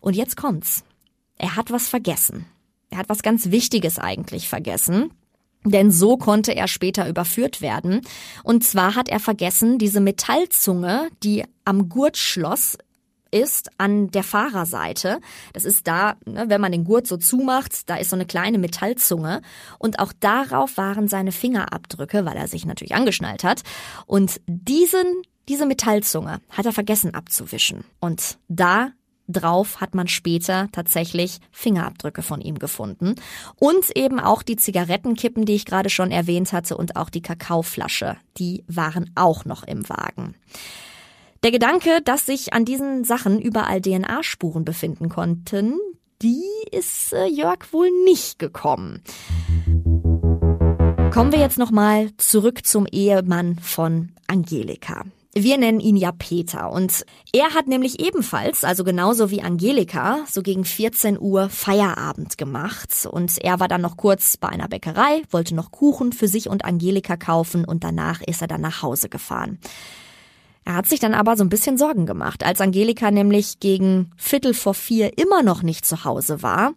[0.00, 0.84] Und jetzt kommt's.
[1.36, 2.46] Er hat was vergessen.
[2.90, 5.10] Er hat was ganz Wichtiges eigentlich vergessen.
[5.64, 8.02] Denn so konnte er später überführt werden.
[8.44, 12.78] Und zwar hat er vergessen, diese Metallzunge, die am Gurtschloss
[13.30, 15.20] ist an der Fahrerseite.
[15.52, 18.58] Das ist da, ne, wenn man den Gurt so zumacht, da ist so eine kleine
[18.58, 19.42] Metallzunge
[19.78, 23.62] und auch darauf waren seine Fingerabdrücke, weil er sich natürlich angeschnallt hat.
[24.06, 27.84] Und diesen, diese Metallzunge hat er vergessen abzuwischen.
[28.00, 28.92] Und da
[29.28, 33.14] drauf hat man später tatsächlich Fingerabdrücke von ihm gefunden.
[33.56, 38.16] Und eben auch die Zigarettenkippen, die ich gerade schon erwähnt hatte, und auch die Kakaoflasche,
[38.38, 40.34] die waren auch noch im Wagen.
[41.44, 45.78] Der Gedanke, dass sich an diesen Sachen überall DNA-Spuren befinden konnten,
[46.20, 49.02] die ist äh, Jörg wohl nicht gekommen.
[51.12, 55.04] Kommen wir jetzt nochmal zurück zum Ehemann von Angelika.
[55.32, 60.42] Wir nennen ihn ja Peter und er hat nämlich ebenfalls, also genauso wie Angelika, so
[60.42, 65.54] gegen 14 Uhr Feierabend gemacht und er war dann noch kurz bei einer Bäckerei, wollte
[65.54, 69.60] noch Kuchen für sich und Angelika kaufen und danach ist er dann nach Hause gefahren.
[70.68, 72.44] Er hat sich dann aber so ein bisschen Sorgen gemacht.
[72.44, 76.74] Als Angelika nämlich gegen Viertel vor vier immer noch nicht zu Hause war,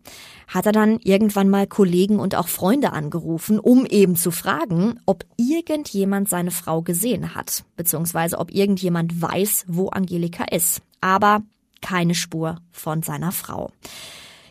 [0.47, 5.25] hat er dann irgendwann mal Kollegen und auch Freunde angerufen, um eben zu fragen, ob
[5.35, 10.81] irgendjemand seine Frau gesehen hat, beziehungsweise ob irgendjemand weiß, wo Angelika ist.
[11.01, 11.41] Aber
[11.81, 13.71] keine Spur von seiner Frau.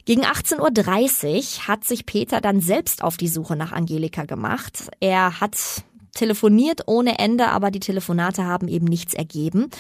[0.05, 4.91] Gegen 18.30 Uhr hat sich Peter dann selbst auf die Suche nach Angelika gemacht.
[5.01, 5.57] Er hat
[6.15, 9.71] telefoniert ohne Ende, aber die Telefonate haben eben nichts ergeben.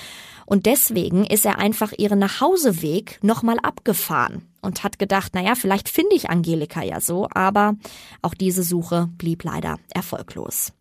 [0.46, 6.16] Und deswegen ist er einfach ihren Nachhauseweg nochmal abgefahren und hat gedacht, naja, vielleicht finde
[6.16, 7.76] ich Angelika ja so, aber
[8.22, 10.72] auch diese Suche blieb leider erfolglos.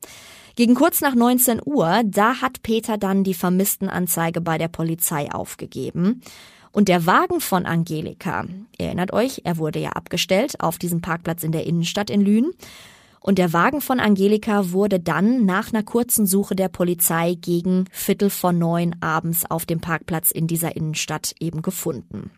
[0.56, 6.22] Gegen kurz nach 19 Uhr, da hat Peter dann die Vermisstenanzeige bei der Polizei aufgegeben.
[6.72, 8.46] Und der Wagen von Angelika,
[8.78, 12.52] erinnert euch, er wurde ja abgestellt auf diesem Parkplatz in der Innenstadt in Lünen.
[13.22, 18.30] Und der Wagen von Angelika wurde dann nach einer kurzen Suche der Polizei gegen Viertel
[18.30, 22.32] vor neun abends auf dem Parkplatz in dieser Innenstadt eben gefunden.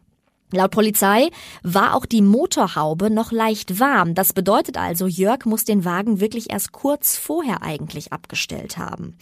[0.54, 1.30] Laut Polizei
[1.64, 4.16] war auch die Motorhaube noch leicht warm.
[4.16, 9.16] Das bedeutet also, Jörg muss den Wagen wirklich erst kurz vorher eigentlich abgestellt haben.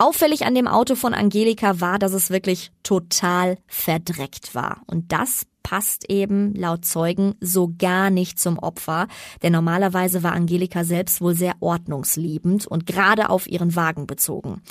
[0.00, 4.80] Auffällig an dem Auto von Angelika war, dass es wirklich total verdreckt war.
[4.86, 9.08] Und das passt eben laut Zeugen so gar nicht zum Opfer,
[9.42, 14.62] denn normalerweise war Angelika selbst wohl sehr ordnungsliebend und gerade auf ihren Wagen bezogen.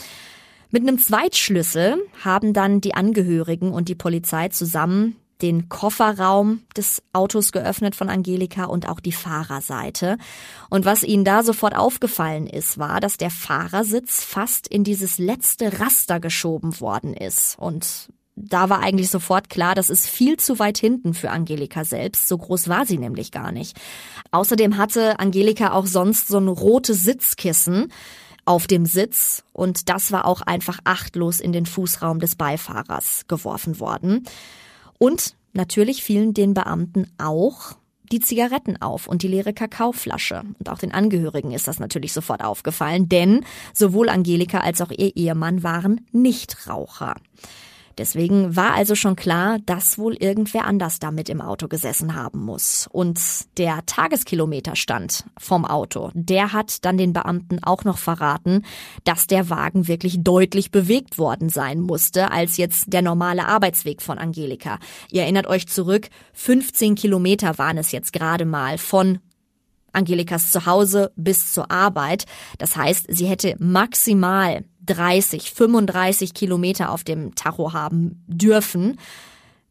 [0.72, 7.52] Mit einem Zweitschlüssel haben dann die Angehörigen und die Polizei zusammen den Kofferraum des Autos
[7.52, 10.18] geöffnet von Angelika und auch die Fahrerseite.
[10.70, 15.80] Und was ihnen da sofort aufgefallen ist, war, dass der Fahrersitz fast in dieses letzte
[15.80, 17.58] Raster geschoben worden ist.
[17.58, 22.28] Und da war eigentlich sofort klar, das ist viel zu weit hinten für Angelika selbst.
[22.28, 23.78] So groß war sie nämlich gar nicht.
[24.32, 27.92] Außerdem hatte Angelika auch sonst so ein rotes Sitzkissen
[28.46, 33.80] auf dem Sitz und das war auch einfach achtlos in den Fußraum des Beifahrers geworfen
[33.80, 34.24] worden.
[35.00, 37.74] Und natürlich fielen den Beamten auch
[38.12, 40.44] die Zigaretten auf und die leere Kakaoflasche.
[40.60, 45.16] Und auch den Angehörigen ist das natürlich sofort aufgefallen, denn sowohl Angelika als auch ihr
[45.16, 47.16] Ehemann waren Nichtraucher.
[48.00, 52.88] Deswegen war also schon klar, dass wohl irgendwer anders damit im Auto gesessen haben muss.
[52.92, 53.20] Und
[53.58, 58.64] der Tageskilometerstand vom Auto, der hat dann den Beamten auch noch verraten,
[59.04, 64.18] dass der Wagen wirklich deutlich bewegt worden sein musste, als jetzt der normale Arbeitsweg von
[64.18, 64.80] Angelika.
[65.12, 69.20] Ihr erinnert euch zurück, 15 Kilometer waren es jetzt gerade mal von
[69.92, 72.26] Angelikas Zuhause bis zur Arbeit.
[72.58, 79.00] Das heißt, sie hätte maximal 30, 35 Kilometer auf dem Tacho haben dürfen.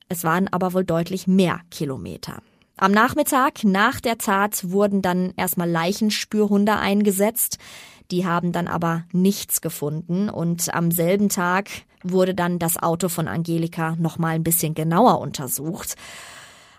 [0.09, 2.41] Es waren aber wohl deutlich mehr Kilometer.
[2.77, 7.59] Am Nachmittag nach der Tat wurden dann erstmal Leichenspürhunde eingesetzt.
[8.13, 11.69] Die haben dann aber nichts gefunden und am selben Tag
[12.05, 15.97] wurde dann das Auto von Angelika nochmal ein bisschen genauer untersucht.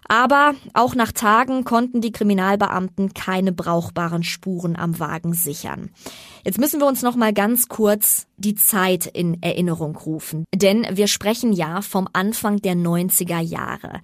[0.09, 5.91] Aber auch nach Tagen konnten die Kriminalbeamten keine brauchbaren Spuren am Wagen sichern.
[6.43, 11.07] Jetzt müssen wir uns noch mal ganz kurz die Zeit in Erinnerung rufen, denn wir
[11.07, 14.01] sprechen ja vom Anfang der 90er Jahre.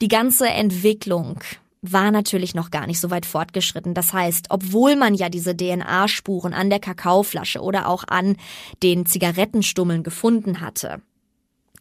[0.00, 1.38] Die ganze Entwicklung
[1.82, 3.92] war natürlich noch gar nicht so weit fortgeschritten.
[3.92, 8.36] Das heißt, obwohl man ja diese DNA-Spuren an der Kakaoflasche oder auch an
[8.82, 11.02] den Zigarettenstummeln gefunden hatte,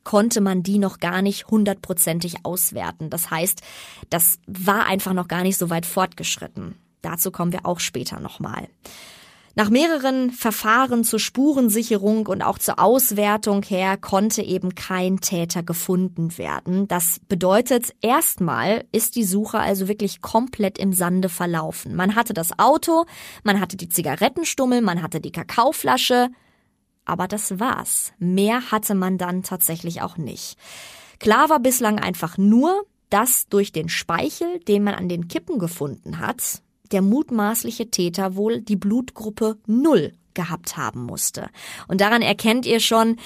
[0.04, 3.10] konnte man die noch gar nicht hundertprozentig auswerten.
[3.10, 3.62] Das heißt,
[4.10, 6.76] das war einfach noch gar nicht so weit fortgeschritten.
[7.02, 8.68] Dazu kommen wir auch später nochmal.
[9.54, 16.38] Nach mehreren Verfahren zur Spurensicherung und auch zur Auswertung her konnte eben kein Täter gefunden
[16.38, 16.88] werden.
[16.88, 21.96] Das bedeutet, erstmal ist die Suche also wirklich komplett im Sande verlaufen.
[21.96, 23.06] Man hatte das Auto,
[23.44, 26.30] man hatte die Zigarettenstummel, man hatte die Kakaoflasche,
[27.06, 28.14] aber das war's.
[28.20, 30.58] Mehr hatte man dann tatsächlich auch nicht.
[31.20, 36.20] Klar war bislang einfach nur, dass durch den Speichel, den man an den Kippen gefunden
[36.20, 36.62] hat,
[36.92, 41.50] der mutmaßliche Täter wohl die Blutgruppe Null gehabt haben musste.
[41.88, 43.18] Und daran erkennt ihr schon,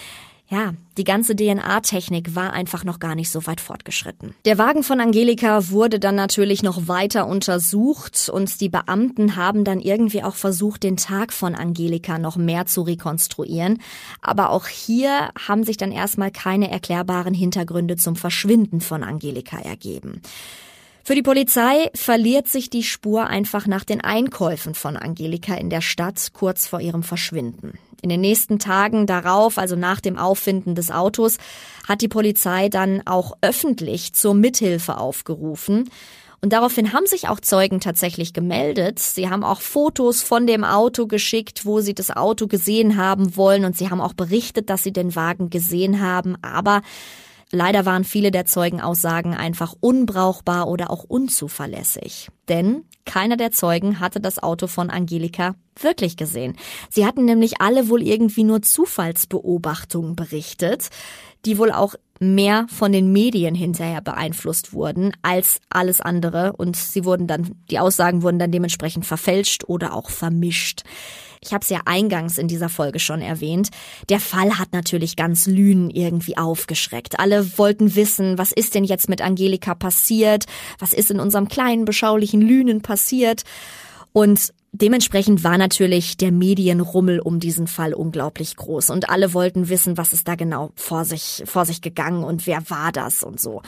[0.47, 4.36] ja, die ganze DNA-Technik war einfach noch gar nicht so weit fortgeschritten.
[4.45, 9.79] Der Wagen von Angelika wurde dann natürlich noch weiter untersucht und die Beamten haben dann
[9.79, 13.79] irgendwie auch versucht, den Tag von Angelika noch mehr zu rekonstruieren.
[14.21, 20.21] Aber auch hier haben sich dann erstmal keine erklärbaren Hintergründe zum Verschwinden von Angelika ergeben.
[21.08, 25.82] Für die Polizei verliert sich die Spur einfach nach den Einkäufen von Angelika in der
[25.82, 27.78] Stadt kurz vor ihrem Verschwinden.
[28.02, 31.38] In den nächsten Tagen darauf, also nach dem Auffinden des Autos,
[31.88, 35.91] hat die Polizei dann auch öffentlich zur Mithilfe aufgerufen.
[36.41, 38.98] Und daraufhin haben sich auch Zeugen tatsächlich gemeldet.
[38.98, 43.63] Sie haben auch Fotos von dem Auto geschickt, wo sie das Auto gesehen haben wollen.
[43.63, 46.36] Und sie haben auch berichtet, dass sie den Wagen gesehen haben.
[46.41, 46.82] Aber
[47.51, 52.29] Leider waren viele der Zeugenaussagen einfach unbrauchbar oder auch unzuverlässig.
[52.49, 56.58] Denn keiner der Zeugen hatte das Auto von Angelika wirklich gesehen.
[56.89, 60.89] Sie hatten nämlich alle wohl irgendwie nur Zufallsbeobachtungen berichtet,
[61.45, 67.06] die wohl auch mehr von den Medien hinterher beeinflusst wurden als alles andere und sie
[67.06, 70.83] wurden dann, die Aussagen wurden dann dementsprechend verfälscht oder auch vermischt.
[71.42, 73.69] Ich habe es ja eingangs in dieser Folge schon erwähnt.
[74.10, 77.19] Der Fall hat natürlich ganz Lünen irgendwie aufgeschreckt.
[77.19, 80.46] Alle wollten wissen, was ist denn jetzt mit Angelika passiert?
[80.79, 83.44] Was ist in unserem kleinen, beschaulichen Lünen passiert?
[84.13, 89.96] Und Dementsprechend war natürlich der Medienrummel um diesen Fall unglaublich groß und alle wollten wissen,
[89.96, 93.62] was ist da genau vor sich, vor sich gegangen und wer war das und so.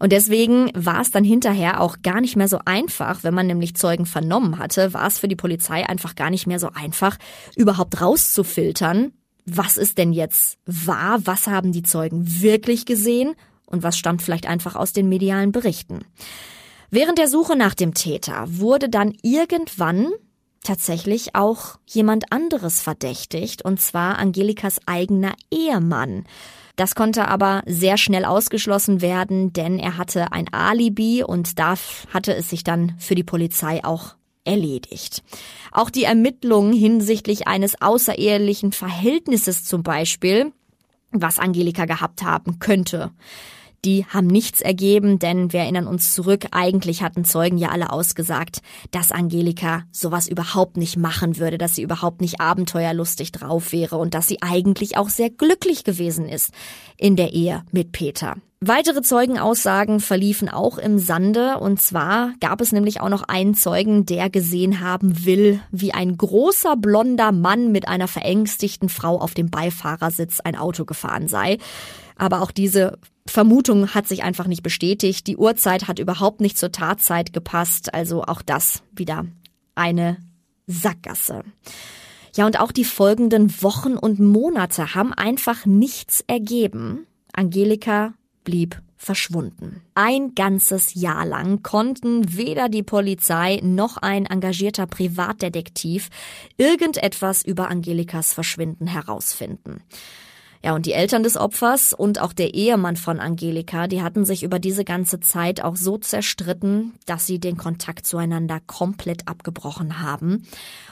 [0.00, 3.76] Und deswegen war es dann hinterher auch gar nicht mehr so einfach, wenn man nämlich
[3.76, 7.18] Zeugen vernommen hatte, war es für die Polizei einfach gar nicht mehr so einfach,
[7.54, 9.12] überhaupt rauszufiltern,
[9.46, 13.34] was ist denn jetzt wahr, was haben die Zeugen wirklich gesehen
[13.64, 16.00] und was stammt vielleicht einfach aus den medialen Berichten.
[16.90, 20.08] Während der Suche nach dem Täter wurde dann irgendwann
[20.62, 26.24] tatsächlich auch jemand anderes verdächtigt, und zwar Angelikas eigener Ehemann.
[26.76, 31.74] Das konnte aber sehr schnell ausgeschlossen werden, denn er hatte ein Alibi und da
[32.12, 35.22] hatte es sich dann für die Polizei auch erledigt.
[35.72, 40.52] Auch die Ermittlungen hinsichtlich eines außerehelichen Verhältnisses zum Beispiel,
[41.10, 43.10] was Angelika gehabt haben könnte,
[43.84, 48.60] die haben nichts ergeben, denn wir erinnern uns zurück, eigentlich hatten Zeugen ja alle ausgesagt,
[48.90, 54.14] dass Angelika sowas überhaupt nicht machen würde, dass sie überhaupt nicht abenteuerlustig drauf wäre und
[54.14, 56.52] dass sie eigentlich auch sehr glücklich gewesen ist
[56.96, 58.36] in der Ehe mit Peter.
[58.60, 64.04] Weitere Zeugenaussagen verliefen auch im Sande, und zwar gab es nämlich auch noch einen Zeugen,
[64.04, 69.48] der gesehen haben will, wie ein großer blonder Mann mit einer verängstigten Frau auf dem
[69.48, 71.58] Beifahrersitz ein Auto gefahren sei.
[72.16, 72.98] Aber auch diese
[73.30, 75.26] Vermutung hat sich einfach nicht bestätigt.
[75.26, 77.94] Die Uhrzeit hat überhaupt nicht zur Tatzeit gepasst.
[77.94, 79.26] Also auch das wieder
[79.74, 80.18] eine
[80.66, 81.44] Sackgasse.
[82.34, 87.06] Ja, und auch die folgenden Wochen und Monate haben einfach nichts ergeben.
[87.32, 88.14] Angelika
[88.44, 89.82] blieb verschwunden.
[89.94, 96.08] Ein ganzes Jahr lang konnten weder die Polizei noch ein engagierter Privatdetektiv
[96.56, 99.82] irgendetwas über Angelikas Verschwinden herausfinden.
[100.62, 104.42] Ja, und die Eltern des Opfers und auch der Ehemann von Angelika, die hatten sich
[104.42, 110.46] über diese ganze Zeit auch so zerstritten, dass sie den Kontakt zueinander komplett abgebrochen haben.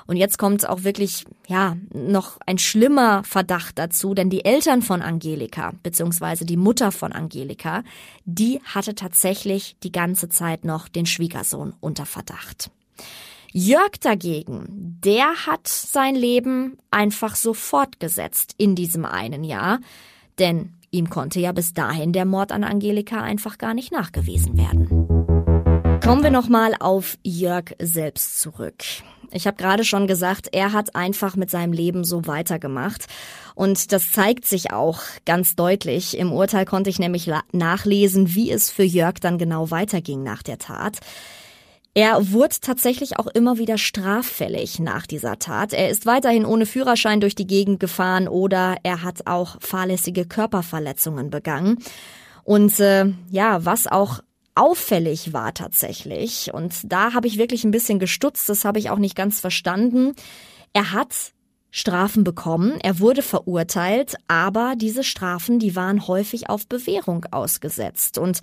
[0.07, 5.03] Und jetzt kommt auch wirklich, ja, noch ein schlimmer Verdacht dazu, denn die Eltern von
[5.03, 7.83] Angelika, beziehungsweise die Mutter von Angelika,
[8.25, 12.71] die hatte tatsächlich die ganze Zeit noch den Schwiegersohn unter Verdacht.
[13.53, 19.78] Jörg dagegen, der hat sein Leben einfach so fortgesetzt in diesem einen Jahr,
[20.38, 26.01] denn ihm konnte ja bis dahin der Mord an Angelika einfach gar nicht nachgewiesen werden.
[26.03, 28.84] Kommen wir nochmal auf Jörg selbst zurück.
[29.32, 33.07] Ich habe gerade schon gesagt, er hat einfach mit seinem Leben so weitergemacht.
[33.55, 36.16] Und das zeigt sich auch ganz deutlich.
[36.16, 40.59] Im Urteil konnte ich nämlich nachlesen, wie es für Jörg dann genau weiterging nach der
[40.59, 40.99] Tat.
[41.97, 45.72] Er wurde tatsächlich auch immer wieder straffällig nach dieser Tat.
[45.72, 51.30] Er ist weiterhin ohne Führerschein durch die Gegend gefahren oder er hat auch fahrlässige Körperverletzungen
[51.30, 51.78] begangen.
[52.44, 54.20] Und äh, ja, was auch
[54.55, 58.99] auffällig war tatsächlich, und da habe ich wirklich ein bisschen gestutzt, das habe ich auch
[58.99, 60.12] nicht ganz verstanden.
[60.74, 61.32] Er hat
[61.70, 62.78] Strafen bekommen.
[62.82, 68.16] Er wurde verurteilt, aber diese Strafen, die waren häufig auf Bewährung ausgesetzt.
[68.16, 68.40] Und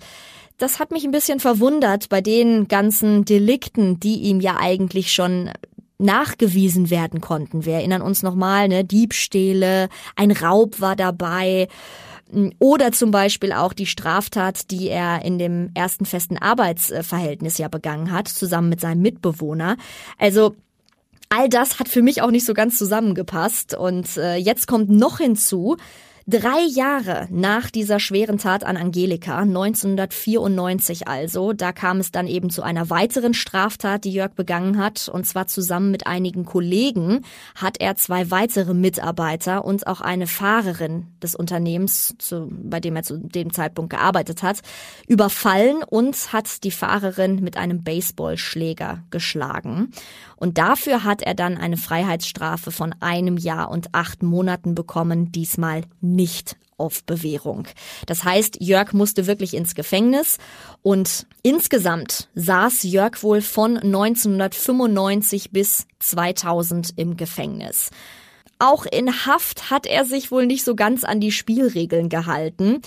[0.58, 5.50] das hat mich ein bisschen verwundert bei den ganzen Delikten, die ihm ja eigentlich schon
[5.98, 7.64] nachgewiesen werden konnten.
[7.64, 11.68] Wir erinnern uns nochmal, ne, Diebstähle, ein Raub war dabei.
[12.58, 18.10] Oder zum Beispiel auch die Straftat, die er in dem ersten festen Arbeitsverhältnis ja begangen
[18.10, 19.76] hat, zusammen mit seinem Mitbewohner.
[20.18, 20.56] Also
[21.28, 23.74] all das hat für mich auch nicht so ganz zusammengepasst.
[23.74, 25.76] Und äh, jetzt kommt noch hinzu,
[26.26, 32.48] Drei Jahre nach dieser schweren Tat an Angelika, 1994 also, da kam es dann eben
[32.48, 37.20] zu einer weiteren Straftat, die Jörg begangen hat, und zwar zusammen mit einigen Kollegen
[37.54, 43.02] hat er zwei weitere Mitarbeiter und auch eine Fahrerin des Unternehmens, zu, bei dem er
[43.02, 44.60] zu dem Zeitpunkt gearbeitet hat,
[45.06, 49.92] überfallen und hat die Fahrerin mit einem Baseballschläger geschlagen.
[50.44, 55.84] Und dafür hat er dann eine Freiheitsstrafe von einem Jahr und acht Monaten bekommen, diesmal
[56.02, 57.66] nicht auf Bewährung.
[58.04, 60.36] Das heißt, Jörg musste wirklich ins Gefängnis
[60.82, 67.88] und insgesamt saß Jörg wohl von 1995 bis 2000 im Gefängnis.
[68.58, 72.82] Auch in Haft hat er sich wohl nicht so ganz an die Spielregeln gehalten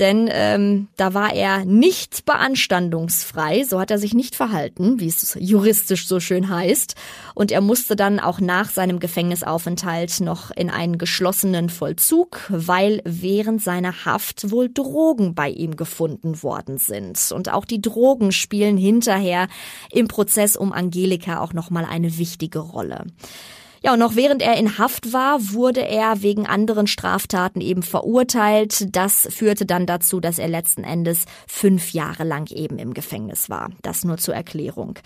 [0.00, 5.36] denn ähm, da war er nicht beanstandungsfrei, so hat er sich nicht verhalten, wie es
[5.38, 6.94] juristisch so schön heißt.
[7.34, 13.62] Und er musste dann auch nach seinem Gefängnisaufenthalt noch in einen geschlossenen Vollzug, weil während
[13.62, 17.30] seiner Haft wohl Drogen bei ihm gefunden worden sind.
[17.32, 19.48] Und auch die Drogen spielen hinterher
[19.92, 23.04] im Prozess um Angelika auch nochmal eine wichtige Rolle.
[23.82, 28.94] Ja, und noch während er in Haft war, wurde er wegen anderen Straftaten eben verurteilt.
[28.94, 33.70] Das führte dann dazu, dass er letzten Endes fünf Jahre lang eben im Gefängnis war.
[33.80, 34.98] Das nur zur Erklärung.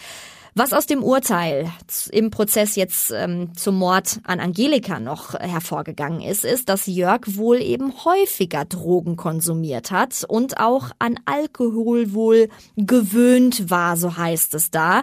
[0.57, 1.69] Was aus dem Urteil
[2.13, 7.61] im Prozess jetzt ähm, zum Mord an Angelika noch hervorgegangen ist, ist, dass Jörg wohl
[7.61, 14.71] eben häufiger Drogen konsumiert hat und auch an Alkohol wohl gewöhnt war, so heißt es
[14.71, 15.03] da.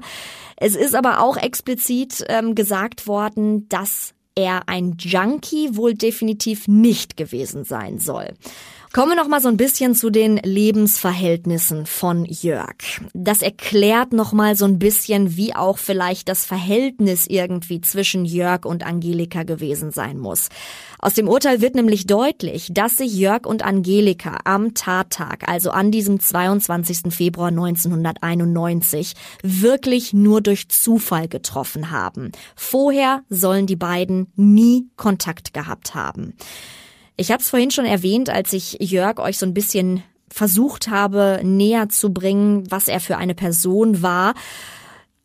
[0.55, 7.17] Es ist aber auch explizit ähm, gesagt worden, dass er ein Junkie wohl definitiv nicht
[7.17, 8.29] gewesen sein soll.
[8.93, 12.75] Kommen wir noch mal so ein bisschen zu den Lebensverhältnissen von Jörg.
[13.13, 18.65] Das erklärt noch mal so ein bisschen, wie auch vielleicht das Verhältnis irgendwie zwischen Jörg
[18.65, 20.49] und Angelika gewesen sein muss.
[20.99, 25.91] Aus dem Urteil wird nämlich deutlich, dass sich Jörg und Angelika am Tattag, also an
[25.91, 27.13] diesem 22.
[27.15, 32.33] Februar 1991, wirklich nur durch Zufall getroffen haben.
[32.57, 36.33] Vorher sollen die beiden nie Kontakt gehabt haben.
[37.21, 41.39] Ich habe es vorhin schon erwähnt, als ich Jörg euch so ein bisschen versucht habe,
[41.43, 44.33] näher zu bringen, was er für eine Person war.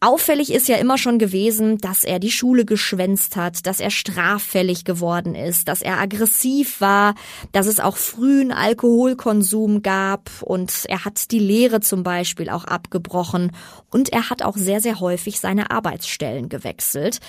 [0.00, 4.84] Auffällig ist ja immer schon gewesen, dass er die Schule geschwänzt hat, dass er straffällig
[4.84, 7.14] geworden ist, dass er aggressiv war,
[7.52, 13.52] dass es auch frühen Alkoholkonsum gab und er hat die Lehre zum Beispiel auch abgebrochen
[13.90, 17.20] und er hat auch sehr, sehr häufig seine Arbeitsstellen gewechselt.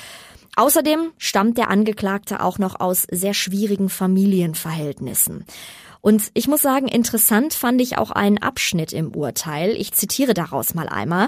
[0.56, 5.46] Außerdem stammt der Angeklagte auch noch aus sehr schwierigen Familienverhältnissen.
[6.02, 9.72] Und ich muss sagen, interessant fand ich auch einen Abschnitt im Urteil.
[9.72, 11.28] Ich zitiere daraus mal einmal.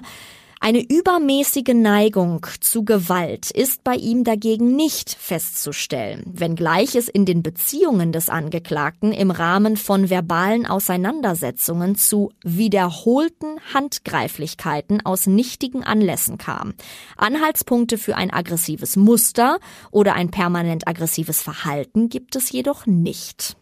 [0.62, 7.44] Eine übermäßige Neigung zu Gewalt ist bei ihm dagegen nicht festzustellen, wenngleich es in den
[7.44, 16.74] Beziehungen des Angeklagten im Rahmen von verbalen Auseinandersetzungen zu wiederholten Handgreiflichkeiten aus nichtigen Anlässen kam.
[17.16, 19.60] Anhaltspunkte für ein aggressives Muster
[19.92, 23.56] oder ein permanent aggressives Verhalten gibt es jedoch nicht.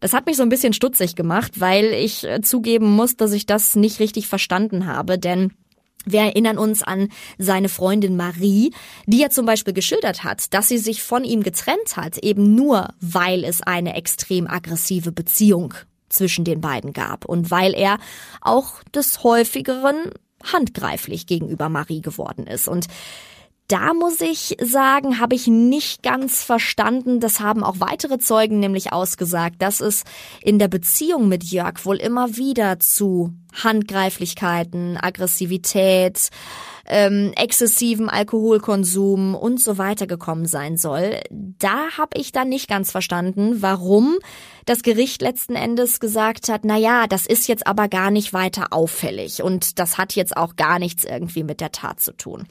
[0.00, 3.46] Das hat mich so ein bisschen stutzig gemacht, weil ich äh, zugeben muss, dass ich
[3.46, 5.52] das nicht richtig verstanden habe, denn
[6.12, 8.72] wir erinnern uns an seine Freundin Marie,
[9.06, 12.88] die ja zum Beispiel geschildert hat, dass sie sich von ihm getrennt hat, eben nur
[13.00, 15.74] weil es eine extrem aggressive Beziehung
[16.08, 17.98] zwischen den beiden gab und weil er
[18.40, 22.68] auch des häufigeren handgreiflich gegenüber Marie geworden ist.
[22.68, 22.86] Und
[23.68, 27.20] da muss ich sagen, habe ich nicht ganz verstanden.
[27.20, 30.04] Das haben auch weitere Zeugen nämlich ausgesagt, dass es
[30.42, 36.30] in der Beziehung mit Jörg wohl immer wieder zu Handgreiflichkeiten, Aggressivität,
[36.86, 41.20] ähm, exzessiven Alkoholkonsum und so weiter gekommen sein soll.
[41.30, 44.16] Da habe ich dann nicht ganz verstanden, warum
[44.64, 48.72] das Gericht letzten Endes gesagt hat, na ja, das ist jetzt aber gar nicht weiter
[48.72, 52.46] auffällig und das hat jetzt auch gar nichts irgendwie mit der Tat zu tun.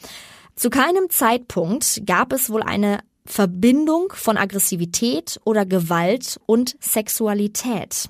[0.57, 8.09] Zu keinem Zeitpunkt gab es wohl eine Verbindung von Aggressivität oder Gewalt und Sexualität.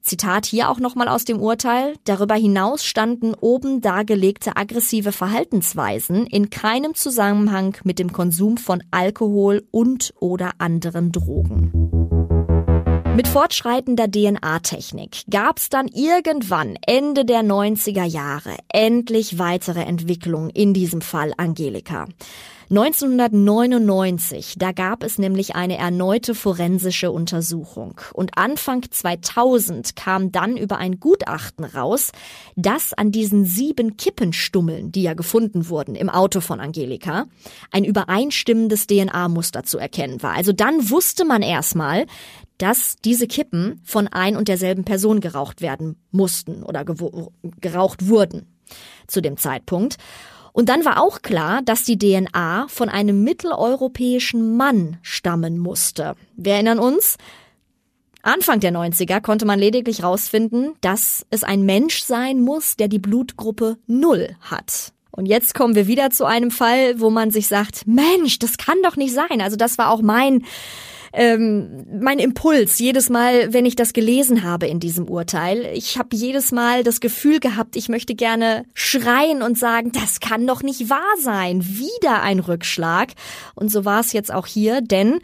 [0.00, 1.96] Zitat hier auch nochmal aus dem Urteil.
[2.04, 9.62] Darüber hinaus standen oben dargelegte aggressive Verhaltensweisen in keinem Zusammenhang mit dem Konsum von Alkohol
[9.70, 11.95] und oder anderen Drogen.
[13.16, 20.74] Mit fortschreitender DNA-Technik gab es dann irgendwann Ende der 90er Jahre endlich weitere Entwicklungen in
[20.74, 22.08] diesem Fall Angelika.
[22.68, 28.00] 1999, da gab es nämlich eine erneute forensische Untersuchung.
[28.12, 32.10] Und Anfang 2000 kam dann über ein Gutachten raus,
[32.56, 37.26] dass an diesen sieben Kippenstummeln, die ja gefunden wurden im Auto von Angelika,
[37.70, 40.32] ein übereinstimmendes DNA-Muster zu erkennen war.
[40.34, 42.06] Also dann wusste man erstmal,
[42.58, 48.46] dass diese Kippen von ein und derselben Person geraucht werden mussten oder geraucht wurden
[49.06, 49.96] zu dem Zeitpunkt.
[50.52, 56.14] Und dann war auch klar, dass die DNA von einem mitteleuropäischen Mann stammen musste.
[56.34, 57.18] Wir erinnern uns,
[58.22, 62.98] Anfang der 90er konnte man lediglich herausfinden, dass es ein Mensch sein muss, der die
[62.98, 64.92] Blutgruppe Null hat.
[65.12, 68.76] Und jetzt kommen wir wieder zu einem Fall, wo man sich sagt, Mensch, das kann
[68.82, 69.40] doch nicht sein.
[69.40, 70.44] Also das war auch mein
[71.16, 75.66] ähm, mein Impuls jedes Mal, wenn ich das gelesen habe in diesem Urteil.
[75.72, 80.46] Ich habe jedes Mal das Gefühl gehabt, ich möchte gerne schreien und sagen, das kann
[80.46, 81.64] doch nicht wahr sein.
[81.64, 83.12] Wieder ein Rückschlag.
[83.54, 85.20] Und so war es jetzt auch hier, denn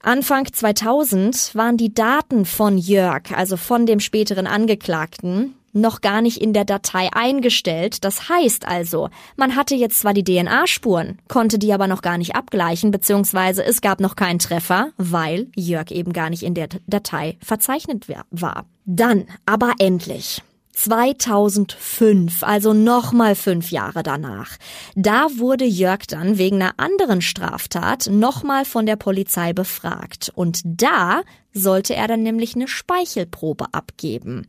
[0.00, 6.40] Anfang 2000 waren die Daten von Jörg, also von dem späteren Angeklagten, noch gar nicht
[6.40, 8.04] in der Datei eingestellt.
[8.04, 12.34] Das heißt also, man hatte jetzt zwar die DNA-Spuren, konnte die aber noch gar nicht
[12.34, 17.38] abgleichen, beziehungsweise es gab noch keinen Treffer, weil Jörg eben gar nicht in der Datei
[17.42, 18.66] verzeichnet war.
[18.84, 20.42] Dann aber endlich.
[20.80, 24.56] 2005, also nochmal fünf Jahre danach.
[24.94, 30.32] Da wurde Jörg dann wegen einer anderen Straftat nochmal von der Polizei befragt.
[30.34, 34.46] Und da sollte er dann nämlich eine Speichelprobe abgeben.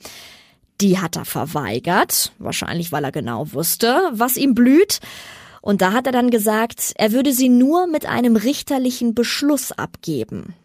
[0.82, 5.00] Die hat er verweigert, wahrscheinlich weil er genau wusste, was ihm blüht.
[5.62, 10.56] Und da hat er dann gesagt, er würde sie nur mit einem richterlichen Beschluss abgeben.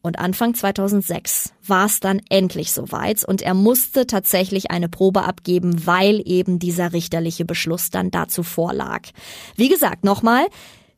[0.00, 5.86] Und Anfang 2006 war es dann endlich soweit und er musste tatsächlich eine Probe abgeben,
[5.86, 9.08] weil eben dieser richterliche Beschluss dann dazu vorlag.
[9.56, 10.46] Wie gesagt, nochmal,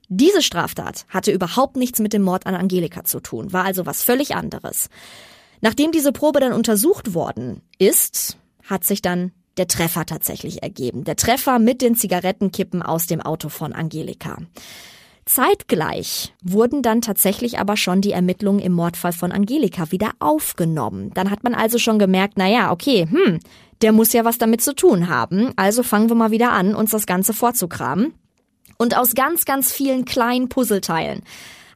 [0.09, 4.03] diese Straftat hatte überhaupt nichts mit dem Mord an Angelika zu tun, war also was
[4.03, 4.91] völlig anderes.
[5.63, 8.37] Nachdem diese Probe dann untersucht worden ist,
[8.69, 11.05] hat sich dann der Treffer tatsächlich ergeben.
[11.05, 14.39] Der Treffer mit den Zigarettenkippen aus dem Auto von Angelika.
[15.27, 21.11] Zeitgleich wurden dann tatsächlich aber schon die Ermittlungen im Mordfall von Angelika wieder aufgenommen.
[21.15, 23.39] Dann hat man also schon gemerkt, na ja, okay, hm,
[23.83, 25.53] der muss ja was damit zu tun haben.
[25.57, 28.15] Also fangen wir mal wieder an, uns das Ganze vorzukramen.
[28.79, 31.23] Und aus ganz, ganz vielen kleinen Puzzleteilen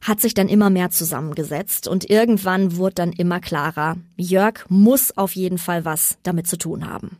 [0.05, 5.35] hat sich dann immer mehr zusammengesetzt und irgendwann wurde dann immer klarer, Jörg muss auf
[5.35, 7.17] jeden Fall was damit zu tun haben.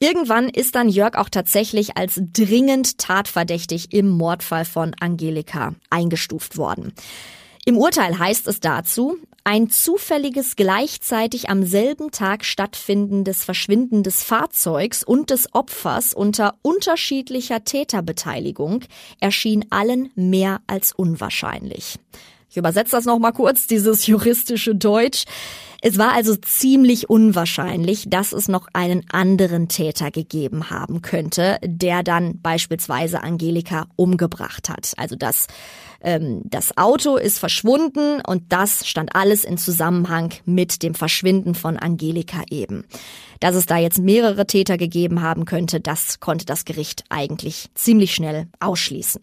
[0.00, 6.94] Irgendwann ist dann Jörg auch tatsächlich als dringend tatverdächtig im Mordfall von Angelika eingestuft worden.
[7.64, 15.02] Im Urteil heißt es dazu, ein zufälliges gleichzeitig am selben Tag stattfindendes Verschwinden des Fahrzeugs
[15.02, 18.84] und des Opfers unter unterschiedlicher Täterbeteiligung
[19.20, 21.96] erschien allen mehr als unwahrscheinlich.
[22.50, 25.24] Ich übersetze das nochmal kurz, dieses juristische Deutsch.
[25.82, 32.02] Es war also ziemlich unwahrscheinlich, dass es noch einen anderen Täter gegeben haben könnte, der
[32.02, 34.92] dann beispielsweise Angelika umgebracht hat.
[34.98, 35.46] Also das,
[36.02, 41.78] ähm, das Auto ist verschwunden und das stand alles in Zusammenhang mit dem Verschwinden von
[41.78, 42.84] Angelika eben.
[43.40, 48.14] Dass es da jetzt mehrere Täter gegeben haben könnte, das konnte das Gericht eigentlich ziemlich
[48.14, 49.22] schnell ausschließen.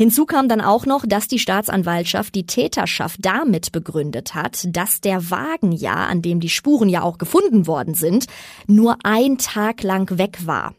[0.00, 5.30] Hinzu kam dann auch noch, dass die Staatsanwaltschaft die Täterschaft damit begründet hat, dass der
[5.30, 8.24] Wagen ja, an dem die Spuren ja auch gefunden worden sind,
[8.66, 10.74] nur ein Tag lang weg war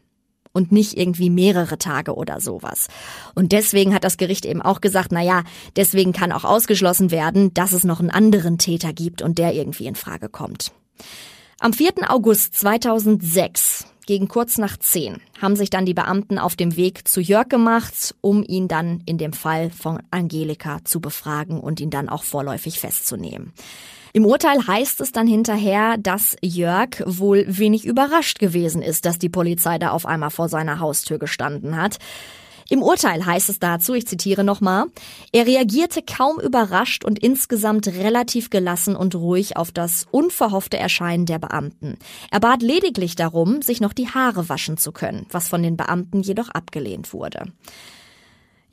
[0.52, 2.88] und nicht irgendwie mehrere Tage oder sowas.
[3.36, 5.44] Und deswegen hat das Gericht eben auch gesagt, na ja,
[5.76, 9.86] deswegen kann auch ausgeschlossen werden, dass es noch einen anderen Täter gibt und der irgendwie
[9.86, 10.72] in Frage kommt.
[11.60, 12.10] Am 4.
[12.10, 17.22] August 2006 gegen kurz nach zehn haben sich dann die Beamten auf dem Weg zu
[17.22, 22.10] Jörg gemacht, um ihn dann in dem Fall von Angelika zu befragen und ihn dann
[22.10, 23.54] auch vorläufig festzunehmen.
[24.12, 29.30] Im Urteil heißt es dann hinterher, dass Jörg wohl wenig überrascht gewesen ist, dass die
[29.30, 31.96] Polizei da auf einmal vor seiner Haustür gestanden hat.
[32.68, 34.86] Im Urteil heißt es dazu, ich zitiere nochmal,
[35.32, 41.38] er reagierte kaum überrascht und insgesamt relativ gelassen und ruhig auf das unverhoffte Erscheinen der
[41.38, 41.98] Beamten.
[42.30, 46.22] Er bat lediglich darum, sich noch die Haare waschen zu können, was von den Beamten
[46.22, 47.52] jedoch abgelehnt wurde.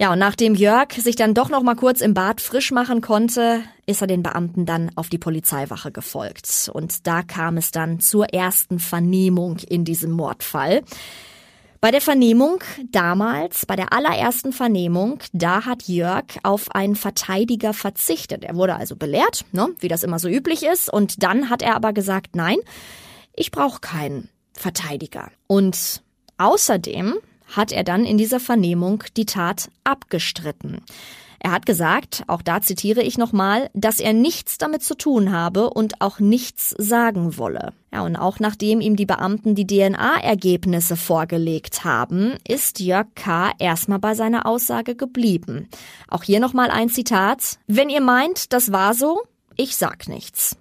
[0.01, 3.63] Ja, und nachdem Jörg sich dann doch noch mal kurz im Bad frisch machen konnte,
[3.85, 6.71] ist er den Beamten dann auf die Polizeiwache gefolgt.
[6.73, 10.83] Und da kam es dann zur ersten Vernehmung in diesem Mordfall.
[11.82, 12.61] Bei der Vernehmung
[12.91, 18.43] damals, bei der allerersten Vernehmung, da hat Jörg auf einen Verteidiger verzichtet.
[18.43, 20.91] Er wurde also belehrt, ne, wie das immer so üblich ist.
[20.91, 22.57] Und dann hat er aber gesagt, nein,
[23.34, 25.32] ich brauche keinen Verteidiger.
[25.47, 26.03] Und
[26.38, 27.15] außerdem
[27.47, 30.82] hat er dann in dieser Vernehmung die Tat abgestritten.
[31.39, 35.69] Er hat gesagt, auch da zitiere ich nochmal, dass er nichts damit zu tun habe
[35.69, 37.71] und auch nichts sagen wolle.
[37.91, 43.51] Ja, und auch nachdem ihm die Beamten die DNA-Ergebnisse vorgelegt haben, ist Jörg K.
[43.57, 45.69] erstmal bei seiner Aussage geblieben.
[46.07, 47.57] Auch hier nochmal ein Zitat.
[47.65, 49.21] Wenn ihr meint, das war so,
[49.55, 50.55] ich sag nichts.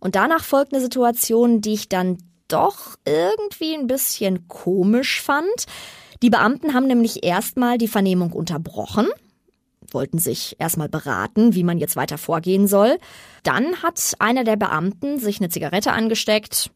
[0.00, 5.66] Und danach folgt eine Situation, die ich dann doch irgendwie ein bisschen komisch fand.
[6.22, 9.08] Die Beamten haben nämlich erstmal die Vernehmung unterbrochen
[9.92, 12.98] wollten sich erstmal beraten, wie man jetzt weiter vorgehen soll.
[13.42, 16.70] Dann hat einer der Beamten sich eine Zigarette angesteckt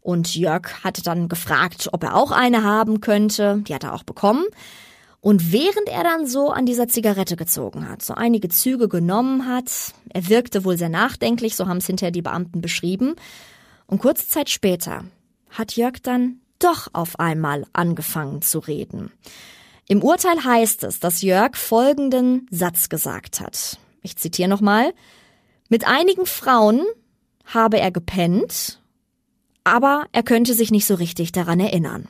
[0.00, 3.62] und Jörg hatte dann gefragt, ob er auch eine haben könnte.
[3.66, 4.44] Die hat er auch bekommen.
[5.20, 9.68] Und während er dann so an dieser Zigarette gezogen hat, so einige Züge genommen hat,
[10.10, 13.16] er wirkte wohl sehr nachdenklich, so haben es hinterher die Beamten beschrieben.
[13.88, 15.04] Und kurze Zeit später
[15.50, 19.10] hat Jörg dann doch auf einmal angefangen zu reden.
[19.88, 23.78] Im Urteil heißt es, dass Jörg folgenden Satz gesagt hat.
[24.02, 24.92] Ich zitiere nochmal.
[25.68, 26.84] Mit einigen Frauen
[27.44, 28.80] habe er gepennt,
[29.64, 32.08] aber er könnte sich nicht so richtig daran erinnern.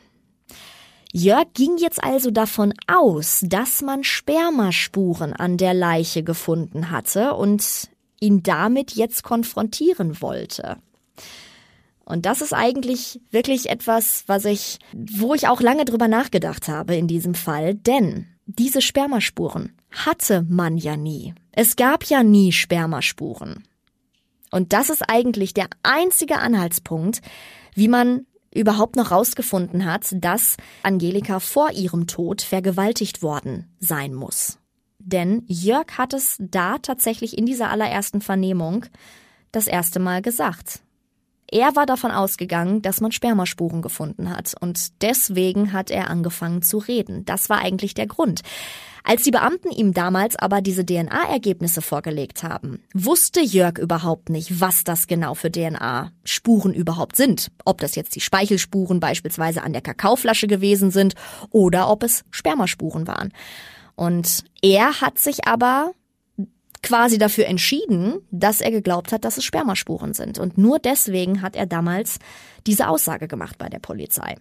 [1.12, 7.88] Jörg ging jetzt also davon aus, dass man Spermaspuren an der Leiche gefunden hatte und
[8.20, 10.76] ihn damit jetzt konfrontieren wollte.
[12.06, 16.94] Und das ist eigentlich wirklich etwas, was ich, wo ich auch lange drüber nachgedacht habe
[16.94, 21.34] in diesem Fall, denn diese Spermaspuren hatte man ja nie.
[21.50, 23.64] Es gab ja nie Spermaspuren.
[24.52, 27.22] Und das ist eigentlich der einzige Anhaltspunkt,
[27.74, 34.58] wie man überhaupt noch rausgefunden hat, dass Angelika vor ihrem Tod vergewaltigt worden sein muss.
[35.00, 38.86] Denn Jörg hat es da tatsächlich in dieser allerersten Vernehmung
[39.50, 40.82] das erste Mal gesagt.
[41.50, 46.78] Er war davon ausgegangen, dass man Spermaspuren gefunden hat und deswegen hat er angefangen zu
[46.78, 47.24] reden.
[47.24, 48.42] Das war eigentlich der Grund.
[49.04, 54.82] Als die Beamten ihm damals aber diese DNA-Ergebnisse vorgelegt haben, wusste Jörg überhaupt nicht, was
[54.82, 57.52] das genau für DNA-Spuren überhaupt sind.
[57.64, 61.14] Ob das jetzt die Speichelspuren beispielsweise an der Kakaoflasche gewesen sind
[61.50, 63.32] oder ob es Spermaspuren waren.
[63.94, 65.92] Und er hat sich aber
[66.82, 70.38] quasi dafür entschieden, dass er geglaubt hat, dass es Spermaspuren sind.
[70.38, 72.18] Und nur deswegen hat er damals
[72.66, 74.36] diese Aussage gemacht bei der Polizei.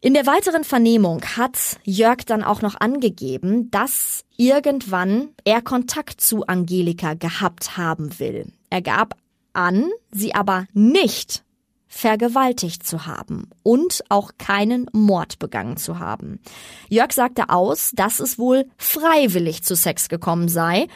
[0.00, 6.46] In der weiteren Vernehmung hat Jörg dann auch noch angegeben, dass irgendwann er Kontakt zu
[6.46, 8.52] Angelika gehabt haben will.
[8.68, 9.16] Er gab
[9.54, 11.42] an, sie aber nicht
[11.88, 16.40] vergewaltigt zu haben und auch keinen Mord begangen zu haben.
[16.88, 20.88] Jörg sagte aus, dass es wohl freiwillig zu Sex gekommen sei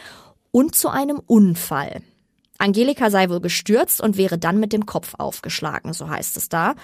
[0.51, 2.01] und zu einem Unfall.
[2.57, 6.75] Angelika sei wohl gestürzt und wäre dann mit dem Kopf aufgeschlagen, so heißt es da.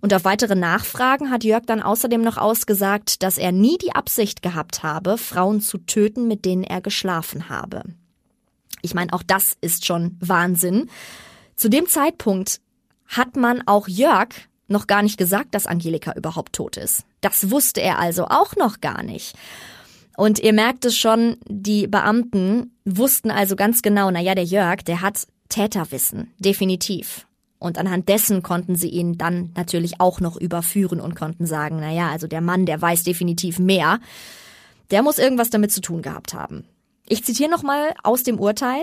[0.00, 4.42] Und auf weitere Nachfragen hat Jörg dann außerdem noch ausgesagt, dass er nie die Absicht
[4.42, 7.82] gehabt habe, Frauen zu töten, mit denen er geschlafen habe.
[8.80, 10.88] Ich meine, auch das ist schon Wahnsinn.
[11.56, 12.60] Zu dem Zeitpunkt
[13.08, 14.28] hat man auch Jörg
[14.68, 17.04] noch gar nicht gesagt, dass Angelika überhaupt tot ist.
[17.20, 19.34] Das wusste er also auch noch gar nicht.
[20.16, 24.82] Und ihr merkt es schon, die Beamten wussten also ganz genau, na ja, der Jörg,
[24.82, 27.26] der hat Täterwissen, definitiv.
[27.58, 31.92] Und anhand dessen konnten sie ihn dann natürlich auch noch überführen und konnten sagen, na
[31.92, 34.00] ja, also der Mann, der weiß definitiv mehr.
[34.90, 36.64] Der muss irgendwas damit zu tun gehabt haben.
[37.06, 38.82] Ich zitiere nochmal aus dem Urteil.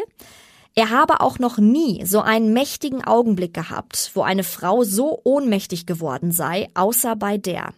[0.74, 5.86] Er habe auch noch nie so einen mächtigen Augenblick gehabt, wo eine Frau so ohnmächtig
[5.86, 7.74] geworden sei, außer bei der.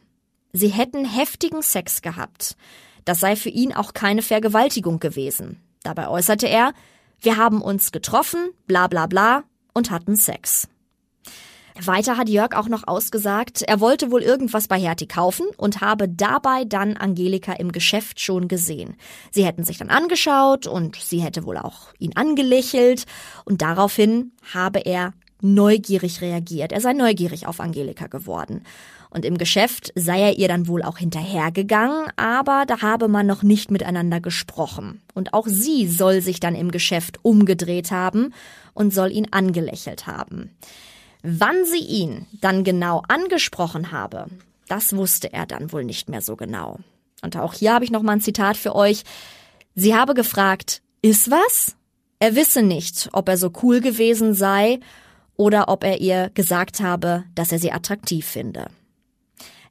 [0.53, 2.55] Sie hätten heftigen Sex gehabt.
[3.05, 5.61] Das sei für ihn auch keine Vergewaltigung gewesen.
[5.83, 6.73] Dabei äußerte er,
[7.19, 9.43] wir haben uns getroffen, bla bla bla,
[9.73, 10.67] und hatten Sex.
[11.81, 16.07] Weiter hat Jörg auch noch ausgesagt, er wollte wohl irgendwas bei Hertie kaufen und habe
[16.07, 18.95] dabei dann Angelika im Geschäft schon gesehen.
[19.31, 23.05] Sie hätten sich dann angeschaut und sie hätte wohl auch ihn angelächelt
[23.45, 26.71] und daraufhin habe er neugierig reagiert.
[26.71, 28.63] Er sei neugierig auf Angelika geworden.
[29.13, 33.43] Und im Geschäft sei er ihr dann wohl auch hinterhergegangen, aber da habe man noch
[33.43, 35.03] nicht miteinander gesprochen.
[35.13, 38.33] Und auch sie soll sich dann im Geschäft umgedreht haben
[38.73, 40.49] und soll ihn angelächelt haben.
[41.21, 44.25] Wann sie ihn dann genau angesprochen habe,
[44.67, 46.79] das wusste er dann wohl nicht mehr so genau.
[47.21, 49.03] Und auch hier habe ich noch mal ein Zitat für euch.
[49.75, 51.75] Sie habe gefragt, ist was?
[52.17, 54.79] Er wisse nicht, ob er so cool gewesen sei
[55.35, 58.71] oder ob er ihr gesagt habe, dass er sie attraktiv finde.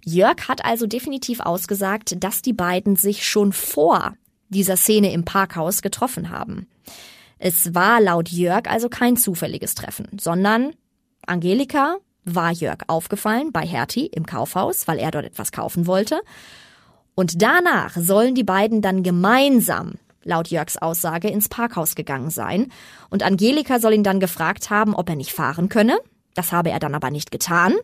[0.04, 4.14] Jörg hat also definitiv ausgesagt, dass die beiden sich schon vor
[4.48, 6.66] dieser Szene im Parkhaus getroffen haben.
[7.38, 10.74] Es war laut Jörg also kein zufälliges Treffen, sondern
[11.26, 16.20] Angelika war Jörg aufgefallen bei Hertie im Kaufhaus, weil er dort etwas kaufen wollte.
[17.14, 22.72] Und danach sollen die beiden dann gemeinsam, laut Jörgs Aussage, ins Parkhaus gegangen sein.
[23.10, 25.98] Und Angelika soll ihn dann gefragt haben, ob er nicht fahren könne.
[26.34, 27.74] Das habe er dann aber nicht getan.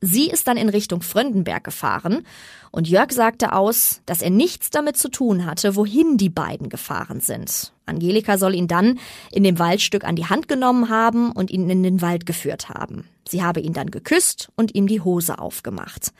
[0.00, 2.24] Sie ist dann in Richtung Fröndenberg gefahren
[2.70, 7.20] und Jörg sagte aus, dass er nichts damit zu tun hatte, wohin die beiden gefahren
[7.20, 7.72] sind.
[7.86, 8.98] Angelika soll ihn dann
[9.32, 13.08] in dem Waldstück an die Hand genommen haben und ihn in den Wald geführt haben.
[13.28, 16.12] Sie habe ihn dann geküsst und ihm die Hose aufgemacht.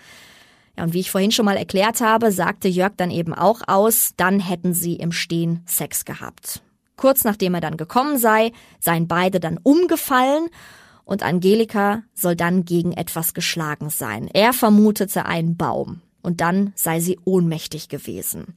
[0.76, 4.12] Ja, und wie ich vorhin schon mal erklärt habe, sagte Jörg dann eben auch aus,
[4.16, 6.62] dann hätten sie im Stehen Sex gehabt.
[6.96, 10.48] Kurz nachdem er dann gekommen sei, seien beide dann umgefallen
[11.10, 14.28] und Angelika soll dann gegen etwas geschlagen sein.
[14.32, 18.54] Er vermutete einen Baum und dann sei sie ohnmächtig gewesen.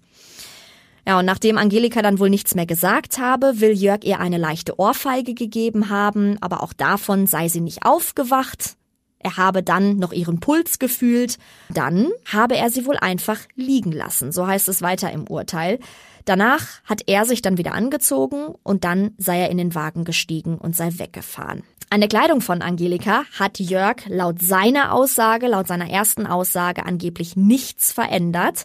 [1.07, 4.79] Ja, und nachdem Angelika dann wohl nichts mehr gesagt habe, will Jörg ihr eine leichte
[4.79, 8.77] Ohrfeige gegeben haben, aber auch davon sei sie nicht aufgewacht.
[9.17, 11.39] Er habe dann noch ihren Puls gefühlt.
[11.71, 15.79] Dann habe er sie wohl einfach liegen lassen, so heißt es weiter im Urteil.
[16.25, 20.57] Danach hat er sich dann wieder angezogen und dann sei er in den Wagen gestiegen
[20.57, 21.63] und sei weggefahren.
[21.93, 27.35] An der Kleidung von Angelika hat Jörg laut seiner Aussage, laut seiner ersten Aussage angeblich
[27.35, 28.63] nichts verändert.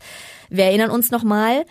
[0.48, 1.66] Wir erinnern uns nochmal,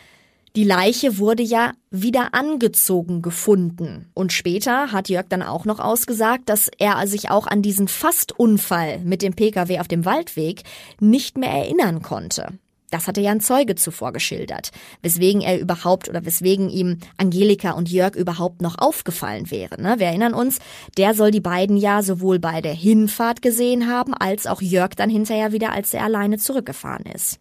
[0.55, 4.12] die Leiche wurde ja wieder angezogen gefunden.
[4.14, 8.99] Und später hat Jörg dann auch noch ausgesagt, dass er sich auch an diesen Fastunfall
[8.99, 10.62] mit dem Pkw auf dem Waldweg
[10.99, 12.60] nicht mehr erinnern konnte.
[12.89, 14.71] Das hatte ja ein Zeuge zuvor geschildert,
[15.01, 19.81] weswegen er überhaupt oder weswegen ihm Angelika und Jörg überhaupt noch aufgefallen wäre.
[19.81, 19.95] Ne?
[19.97, 20.59] Wir erinnern uns,
[20.97, 25.09] der soll die beiden ja sowohl bei der Hinfahrt gesehen haben, als auch Jörg dann
[25.09, 27.39] hinterher wieder, als er alleine zurückgefahren ist.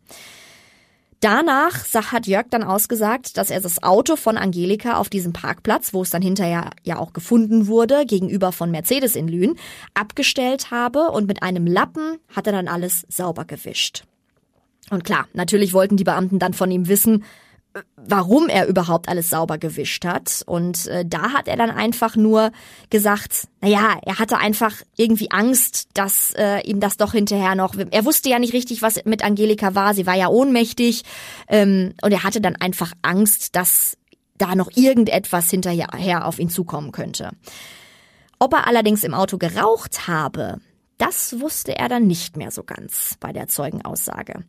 [1.20, 6.02] Danach hat Jörg dann ausgesagt, dass er das Auto von Angelika auf diesem Parkplatz, wo
[6.02, 9.58] es dann hinterher ja auch gefunden wurde, gegenüber von Mercedes in Lünen,
[9.94, 14.04] abgestellt habe und mit einem Lappen hat er dann alles sauber gewischt.
[14.90, 17.24] Und klar, natürlich wollten die Beamten dann von ihm wissen,
[17.96, 20.42] warum er überhaupt alles sauber gewischt hat.
[20.46, 22.52] Und äh, da hat er dann einfach nur
[22.90, 27.74] gesagt, naja, er hatte einfach irgendwie Angst, dass äh, ihm das doch hinterher noch.
[27.90, 29.94] Er wusste ja nicht richtig, was mit Angelika war.
[29.94, 31.02] Sie war ja ohnmächtig.
[31.48, 33.96] Ähm, und er hatte dann einfach Angst, dass
[34.38, 37.30] da noch irgendetwas hinterher auf ihn zukommen könnte.
[38.38, 40.60] Ob er allerdings im Auto geraucht habe,
[40.98, 44.44] das wusste er dann nicht mehr so ganz bei der Zeugenaussage.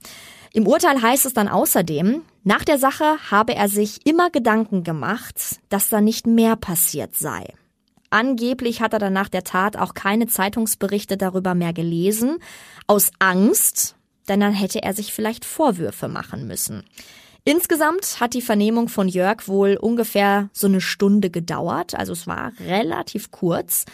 [0.53, 5.59] Im Urteil heißt es dann außerdem, nach der Sache habe er sich immer Gedanken gemacht,
[5.69, 7.53] dass da nicht mehr passiert sei.
[8.09, 12.37] Angeblich hat er dann nach der Tat auch keine Zeitungsberichte darüber mehr gelesen,
[12.87, 13.95] aus Angst,
[14.29, 16.83] denn dann hätte er sich vielleicht Vorwürfe machen müssen.
[17.43, 22.51] Insgesamt hat die Vernehmung von Jörg wohl ungefähr so eine Stunde gedauert, also es war
[22.65, 23.85] relativ kurz.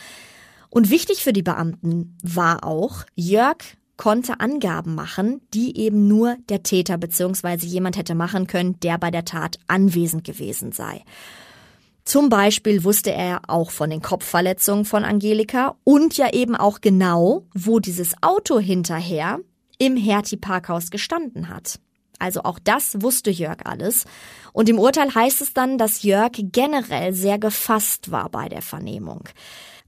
[0.74, 3.58] Und wichtig für die Beamten war auch, Jörg
[3.96, 7.58] konnte Angaben machen, die eben nur der Täter bzw.
[7.68, 11.04] jemand hätte machen können, der bei der Tat anwesend gewesen sei.
[12.06, 17.46] Zum Beispiel wusste er auch von den Kopfverletzungen von Angelika und ja eben auch genau,
[17.54, 19.42] wo dieses Auto hinterher
[19.78, 21.80] im Hertie-Parkhaus gestanden hat.
[22.18, 24.06] Also auch das wusste Jörg alles.
[24.54, 29.30] Und im Urteil heißt es dann, dass Jörg generell sehr gefasst war bei der Vernehmung.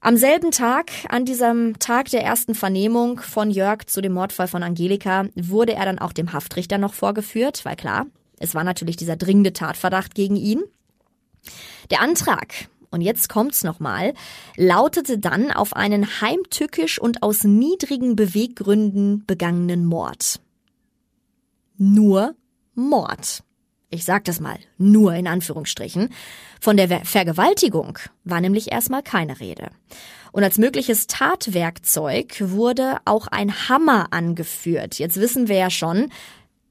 [0.06, 4.62] Am selben Tag, an diesem Tag der ersten Vernehmung von Jörg zu dem Mordfall von
[4.62, 8.06] Angelika, wurde er dann auch dem Haftrichter noch vorgeführt, weil klar,
[8.38, 10.62] es war natürlich dieser dringende Tatverdacht gegen ihn.
[11.90, 12.54] Der Antrag,
[12.92, 14.14] und jetzt kommt's nochmal,
[14.58, 20.40] lautete dann auf einen heimtückisch und aus niedrigen Beweggründen begangenen Mord.
[21.80, 22.36] Nur
[22.76, 23.42] Mord
[23.90, 26.10] ich sag das mal, nur in Anführungsstrichen,
[26.60, 29.70] von der Vergewaltigung war nämlich erstmal keine Rede.
[30.32, 35.00] Und als mögliches Tatwerkzeug wurde auch ein Hammer angeführt.
[35.00, 36.12] Jetzt wissen wir ja schon,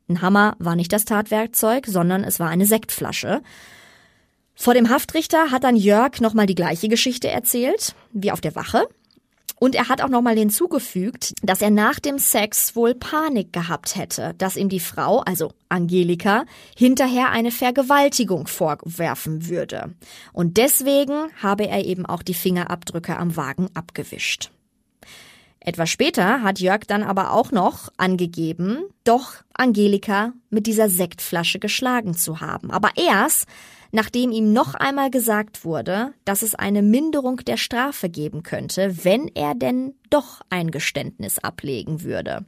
[0.09, 3.43] ein Hammer war nicht das Tatwerkzeug, sondern es war eine Sektflasche.
[4.55, 8.87] Vor dem Haftrichter hat dann Jörg nochmal die gleiche Geschichte erzählt, wie auf der Wache.
[9.57, 14.35] Und er hat auch nochmal hinzugefügt, dass er nach dem Sex wohl Panik gehabt hätte,
[14.39, 16.45] dass ihm die Frau, also Angelika,
[16.77, 19.95] hinterher eine Vergewaltigung vorwerfen würde.
[20.33, 24.51] Und deswegen habe er eben auch die Fingerabdrücke am Wagen abgewischt.
[25.61, 32.13] Etwas später hat Jörg dann aber auch noch angegeben, doch Angelika mit dieser Sektflasche geschlagen
[32.13, 32.71] zu haben.
[32.71, 33.47] Aber erst,
[33.95, 39.29] nachdem ihm noch einmal gesagt wurde, dass es eine Minderung der Strafe geben könnte, wenn
[39.29, 42.45] er denn doch ein Geständnis ablegen würde.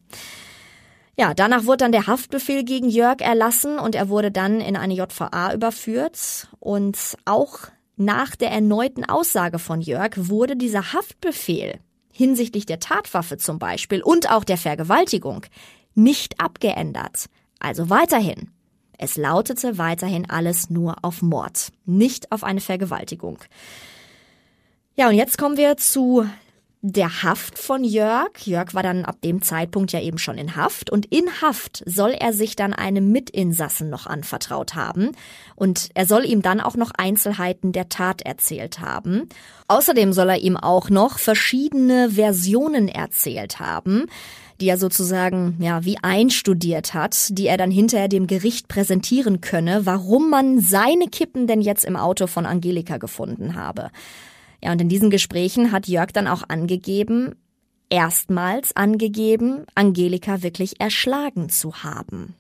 [1.16, 4.94] Ja, danach wurde dann der Haftbefehl gegen Jörg erlassen und er wurde dann in eine
[4.94, 7.60] JVA überführt und auch
[7.94, 11.78] nach der erneuten Aussage von Jörg wurde dieser Haftbefehl
[12.12, 15.46] hinsichtlich der Tatwaffe zum Beispiel und auch der Vergewaltigung
[15.94, 17.26] nicht abgeändert.
[17.60, 18.50] Also weiterhin
[18.98, 23.38] es lautete weiterhin alles nur auf Mord, nicht auf eine Vergewaltigung.
[24.94, 26.26] Ja, und jetzt kommen wir zu
[26.88, 28.30] der Haft von Jörg.
[28.44, 32.10] Jörg war dann ab dem Zeitpunkt ja eben schon in Haft und in Haft soll
[32.10, 35.10] er sich dann einem Mitinsassen noch anvertraut haben
[35.56, 39.28] und er soll ihm dann auch noch Einzelheiten der Tat erzählt haben.
[39.66, 44.06] Außerdem soll er ihm auch noch verschiedene Versionen erzählt haben
[44.60, 49.86] die er sozusagen ja wie einstudiert hat, die er dann hinterher dem Gericht präsentieren könne,
[49.86, 53.90] warum man seine Kippen denn jetzt im Auto von Angelika gefunden habe.
[54.62, 57.34] Ja, und in diesen Gesprächen hat Jörg dann auch angegeben,
[57.90, 62.34] erstmals angegeben, Angelika wirklich erschlagen zu haben.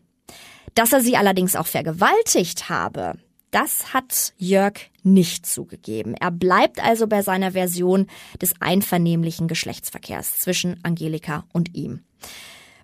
[0.74, 3.14] Dass er sie allerdings auch vergewaltigt habe,
[3.50, 6.14] das hat Jörg nicht zugegeben.
[6.14, 8.06] Er bleibt also bei seiner Version
[8.42, 12.00] des einvernehmlichen Geschlechtsverkehrs zwischen Angelika und ihm.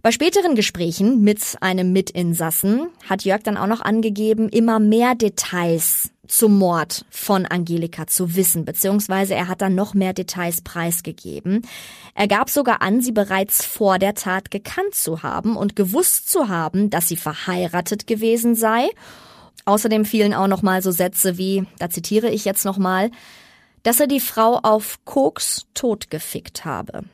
[0.03, 6.11] Bei späteren Gesprächen mit einem Mitinsassen hat Jörg dann auch noch angegeben, immer mehr Details
[6.27, 11.65] zum Mord von Angelika zu wissen, beziehungsweise er hat dann noch mehr Details preisgegeben.
[12.17, 16.49] Er gab sogar an, sie bereits vor der Tat gekannt zu haben und gewusst zu
[16.49, 18.89] haben, dass sie verheiratet gewesen sei.
[19.67, 23.13] Außerdem fielen auch noch mal so Sätze wie, da zitiere ich jetzt noch mal,
[23.85, 27.05] dass er die Frau auf Koks totgefickt habe.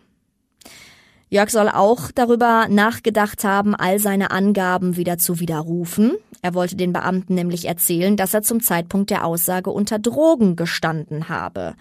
[1.31, 6.17] Jörg soll auch darüber nachgedacht haben, all seine Angaben wieder zu widerrufen.
[6.41, 11.29] Er wollte den Beamten nämlich erzählen, dass er zum Zeitpunkt der Aussage unter Drogen gestanden
[11.29, 11.75] habe.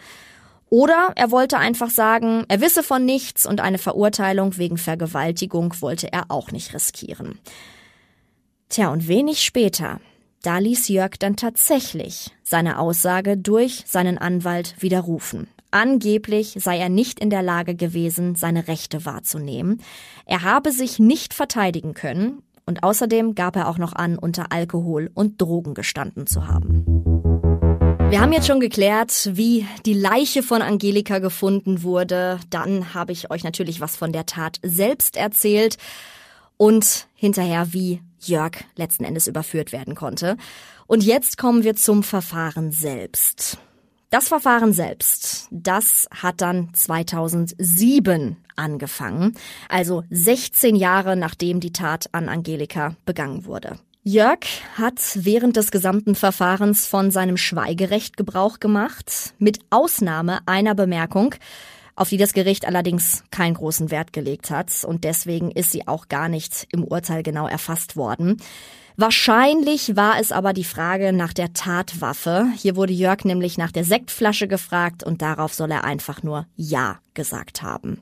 [0.69, 6.11] Oder er wollte einfach sagen, er wisse von nichts und eine Verurteilung wegen Vergewaltigung wollte
[6.11, 7.39] er auch nicht riskieren.
[8.67, 10.01] Tja, und wenig später,
[10.43, 15.47] da ließ Jörg dann tatsächlich seine Aussage durch seinen Anwalt widerrufen.
[15.71, 19.81] Angeblich sei er nicht in der Lage gewesen, seine Rechte wahrzunehmen.
[20.25, 25.09] Er habe sich nicht verteidigen können und außerdem gab er auch noch an, unter Alkohol
[25.13, 26.85] und Drogen gestanden zu haben.
[28.09, 32.39] Wir haben jetzt schon geklärt, wie die Leiche von Angelika gefunden wurde.
[32.49, 35.77] Dann habe ich euch natürlich was von der Tat selbst erzählt
[36.55, 40.37] und hinterher, wie Jörg letzten Endes überführt werden konnte.
[40.87, 43.59] Und jetzt kommen wir zum Verfahren selbst.
[44.09, 49.35] Das Verfahren selbst, das hat dann 2007 angefangen,
[49.67, 53.79] also 16 Jahre nachdem die Tat an Angelika begangen wurde.
[54.03, 54.39] Jörg
[54.77, 61.35] hat während des gesamten Verfahrens von seinem Schweigerecht Gebrauch gemacht, mit Ausnahme einer Bemerkung,
[61.97, 66.07] auf die das Gericht allerdings keinen großen Wert gelegt hat und deswegen ist sie auch
[66.07, 68.37] gar nicht im Urteil genau erfasst worden.
[68.99, 72.47] Wahrscheinlich war es aber die Frage nach der Tatwaffe.
[72.57, 76.97] Hier wurde Jörg nämlich nach der Sektflasche gefragt und darauf soll er einfach nur Ja
[77.13, 78.01] gesagt haben.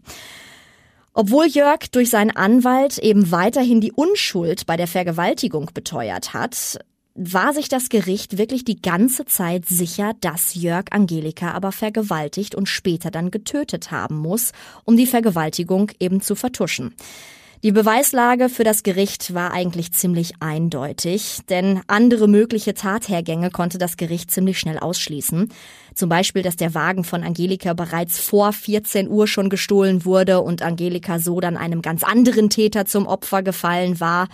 [1.14, 6.80] Obwohl Jörg durch seinen Anwalt eben weiterhin die Unschuld bei der Vergewaltigung beteuert hat,
[7.14, 12.70] war sich das Gericht wirklich die ganze Zeit sicher, dass Jörg Angelika aber vergewaltigt und
[12.70, 14.54] später dann getötet haben muss,
[14.86, 16.94] um die Vergewaltigung eben zu vertuschen.
[17.66, 23.98] Die Beweislage für das Gericht war eigentlich ziemlich eindeutig, denn andere mögliche Tathergänge konnte das
[23.98, 25.50] Gericht ziemlich schnell ausschließen.
[25.96, 30.62] Zum Beispiel, dass der Wagen von Angelika bereits vor 14 Uhr schon gestohlen wurde und
[30.62, 34.28] Angelika so dann einem ganz anderen Täter zum Opfer gefallen war.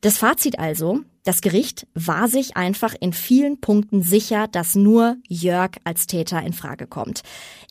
[0.00, 5.72] Das Fazit also, das Gericht war sich einfach in vielen Punkten sicher, dass nur Jörg
[5.82, 7.22] als Täter in Frage kommt.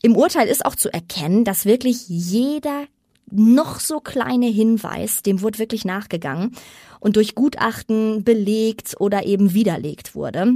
[0.02, 2.84] Im Urteil ist auch zu erkennen, dass wirklich jeder
[3.30, 6.52] noch so kleine Hinweis, dem wurde wirklich nachgegangen
[7.00, 10.54] und durch Gutachten belegt oder eben widerlegt wurde.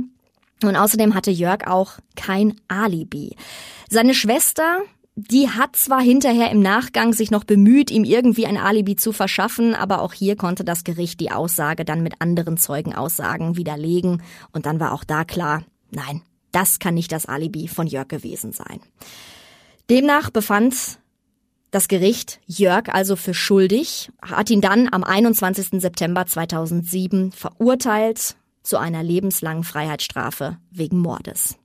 [0.63, 3.37] Und außerdem hatte Jörg auch kein Alibi.
[3.89, 4.81] Seine Schwester,
[5.15, 9.75] die hat zwar hinterher im Nachgang sich noch bemüht, ihm irgendwie ein Alibi zu verschaffen,
[9.75, 14.81] aber auch hier konnte das Gericht die Aussage dann mit anderen Zeugenaussagen widerlegen und dann
[14.81, 18.81] war auch da klar, nein, das kann nicht das Alibi von Jörg gewesen sein.
[19.91, 20.99] Demnach befand
[21.71, 25.81] das Gericht Jörg also für schuldig, hat ihn dann am 21.
[25.81, 31.57] September 2007 verurteilt zu einer lebenslangen Freiheitsstrafe wegen Mordes.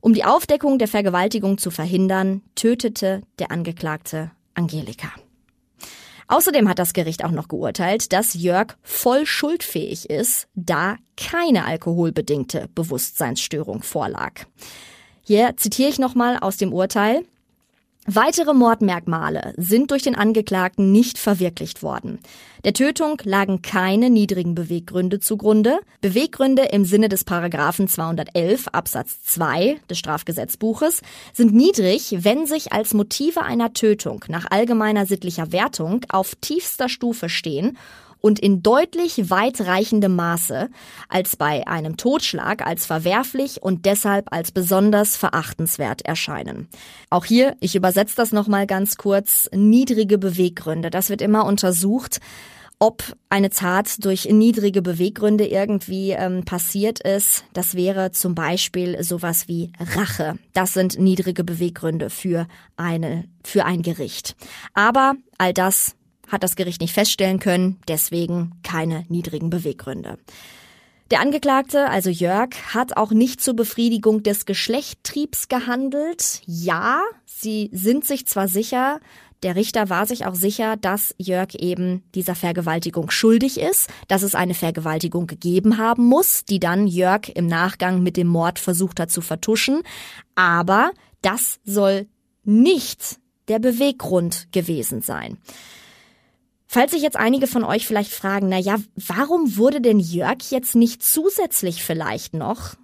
[0.00, 5.08] Um die Aufdeckung der Vergewaltigung zu verhindern, tötete der Angeklagte Angelika.
[6.28, 12.68] Außerdem hat das Gericht auch noch geurteilt, dass Jörg voll schuldfähig ist, da keine alkoholbedingte
[12.74, 14.44] Bewusstseinsstörung vorlag.
[15.22, 17.24] Hier zitiere ich nochmal aus dem Urteil.
[18.08, 22.20] Weitere Mordmerkmale sind durch den Angeklagten nicht verwirklicht worden.
[22.64, 25.80] Der Tötung lagen keine niedrigen Beweggründe zugrunde.
[26.02, 31.02] Beweggründe im Sinne des Paragraphen 211 Absatz 2 des Strafgesetzbuches
[31.32, 37.28] sind niedrig, wenn sich als Motive einer Tötung nach allgemeiner sittlicher Wertung auf tiefster Stufe
[37.28, 37.76] stehen
[38.26, 40.68] und in deutlich weitreichendem Maße
[41.08, 46.66] als bei einem Totschlag als verwerflich und deshalb als besonders verachtenswert erscheinen.
[47.08, 50.90] Auch hier, ich übersetze das nochmal ganz kurz, niedrige Beweggründe.
[50.90, 52.18] Das wird immer untersucht
[52.78, 57.46] ob eine Tat durch niedrige Beweggründe irgendwie ähm, passiert ist.
[57.54, 60.38] Das wäre zum Beispiel sowas wie Rache.
[60.52, 62.46] Das sind niedrige Beweggründe für
[62.76, 64.36] eine, für ein Gericht.
[64.74, 65.96] Aber all das
[66.28, 70.18] hat das Gericht nicht feststellen können, deswegen keine niedrigen Beweggründe.
[71.12, 76.42] Der Angeklagte, also Jörg, hat auch nicht zur Befriedigung des Geschlechttriebs gehandelt.
[76.46, 78.98] Ja, sie sind sich zwar sicher,
[79.42, 84.34] der Richter war sich auch sicher, dass Jörg eben dieser Vergewaltigung schuldig ist, dass es
[84.34, 89.10] eine Vergewaltigung gegeben haben muss, die dann Jörg im Nachgang mit dem Mord versucht hat
[89.10, 89.82] zu vertuschen.
[90.34, 90.90] Aber
[91.22, 92.08] das soll
[92.44, 93.18] nicht
[93.48, 95.38] der Beweggrund gewesen sein.
[96.66, 100.74] Falls sich jetzt einige von euch vielleicht fragen, na ja, warum wurde denn Jörg jetzt
[100.74, 102.74] nicht zusätzlich vielleicht noch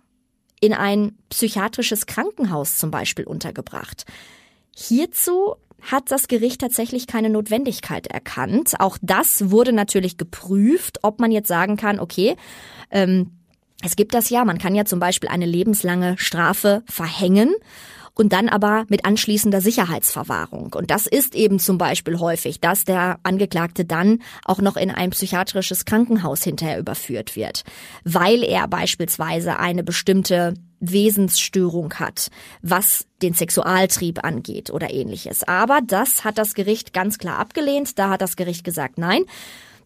[0.61, 4.05] in ein psychiatrisches Krankenhaus zum Beispiel untergebracht?
[4.75, 8.75] Hierzu hat das Gericht tatsächlich keine Notwendigkeit erkannt.
[8.79, 12.37] Auch das wurde natürlich geprüft, ob man jetzt sagen kann, okay,
[12.91, 13.33] ähm,
[13.85, 17.53] es gibt das ja, man kann ja zum Beispiel eine lebenslange Strafe verhängen
[18.15, 20.73] und dann aber mit anschließender Sicherheitsverwahrung.
[20.75, 25.11] Und das ist eben zum Beispiel häufig, dass der Angeklagte dann auch noch in ein
[25.11, 27.65] psychiatrisches Krankenhaus hinterher überführt wird,
[28.05, 32.29] weil er beispielsweise eine bestimmte Wesensstörung hat,
[32.61, 35.45] was den Sexualtrieb angeht oder ähnliches.
[35.45, 37.99] Aber das hat das Gericht ganz klar abgelehnt.
[37.99, 39.25] Da hat das Gericht gesagt, nein,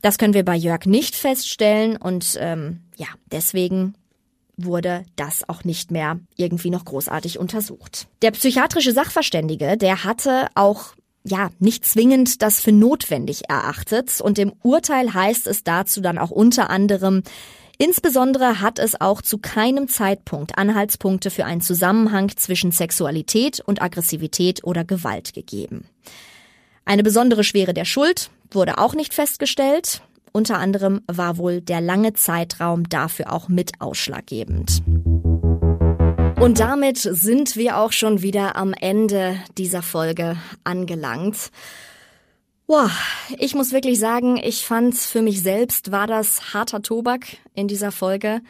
[0.02, 3.94] das können wir bei Jörg nicht feststellen und ähm, ja, deswegen
[4.56, 8.08] wurde das auch nicht mehr irgendwie noch großartig untersucht.
[8.22, 10.94] Der psychiatrische Sachverständige, der hatte auch
[11.24, 16.30] ja, nicht zwingend das für notwendig erachtet und im Urteil heißt es dazu dann auch
[16.30, 17.22] unter anderem,
[17.78, 24.64] Insbesondere hat es auch zu keinem Zeitpunkt Anhaltspunkte für einen Zusammenhang zwischen Sexualität und Aggressivität
[24.64, 25.84] oder Gewalt gegeben.
[26.86, 30.00] Eine besondere Schwere der Schuld wurde auch nicht festgestellt.
[30.32, 34.82] Unter anderem war wohl der lange Zeitraum dafür auch mit ausschlaggebend.
[36.38, 41.50] Und damit sind wir auch schon wieder am Ende dieser Folge angelangt.
[42.66, 42.90] Boah,
[43.38, 47.92] ich muss wirklich sagen, ich fand für mich selbst war das harter Tobak in dieser
[47.92, 48.40] Folge.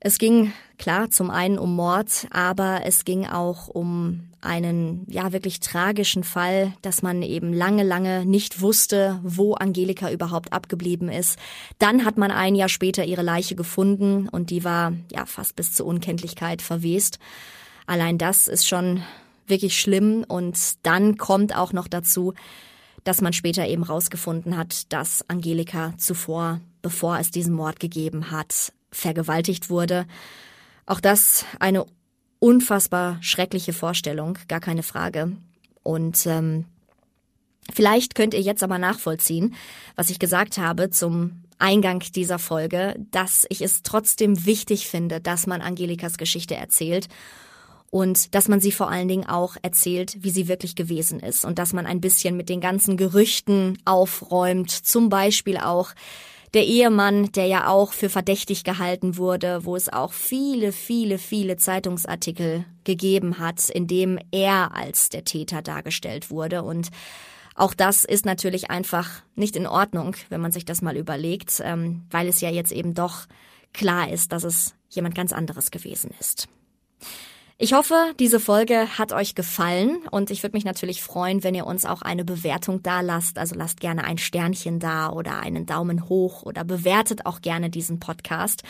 [0.00, 0.52] Es ging
[0.82, 6.72] klar zum einen um Mord, aber es ging auch um einen ja wirklich tragischen Fall,
[6.82, 11.38] dass man eben lange, lange nicht wusste, wo Angelika überhaupt abgeblieben ist.
[11.78, 15.72] Dann hat man ein Jahr später ihre Leiche gefunden und die war ja fast bis
[15.72, 17.20] zur Unkenntlichkeit verwest.
[17.86, 19.04] Allein das ist schon
[19.46, 22.34] wirklich schlimm und dann kommt auch noch dazu,
[23.04, 28.72] dass man später eben rausgefunden hat, dass Angelika zuvor, bevor es diesen Mord gegeben hat,
[28.90, 30.06] vergewaltigt wurde.
[30.86, 31.86] Auch das eine
[32.38, 35.32] unfassbar schreckliche Vorstellung, gar keine Frage.
[35.82, 36.64] Und ähm,
[37.72, 39.54] vielleicht könnt ihr jetzt aber nachvollziehen,
[39.94, 45.46] was ich gesagt habe zum Eingang dieser Folge, dass ich es trotzdem wichtig finde, dass
[45.46, 47.08] man Angelikas Geschichte erzählt
[47.90, 51.60] und dass man sie vor allen Dingen auch erzählt, wie sie wirklich gewesen ist und
[51.60, 55.90] dass man ein bisschen mit den ganzen Gerüchten aufräumt, zum Beispiel auch
[56.54, 61.56] der Ehemann, der ja auch für verdächtig gehalten wurde, wo es auch viele, viele, viele
[61.56, 66.90] Zeitungsartikel gegeben hat, in dem er als der Täter dargestellt wurde und
[67.54, 72.02] auch das ist natürlich einfach nicht in Ordnung, wenn man sich das mal überlegt, ähm,
[72.10, 73.26] weil es ja jetzt eben doch
[73.74, 76.48] klar ist, dass es jemand ganz anderes gewesen ist.
[77.62, 81.64] Ich hoffe, diese Folge hat euch gefallen und ich würde mich natürlich freuen, wenn ihr
[81.64, 83.38] uns auch eine Bewertung da lasst.
[83.38, 88.00] Also lasst gerne ein Sternchen da oder einen Daumen hoch oder bewertet auch gerne diesen
[88.00, 88.64] Podcast.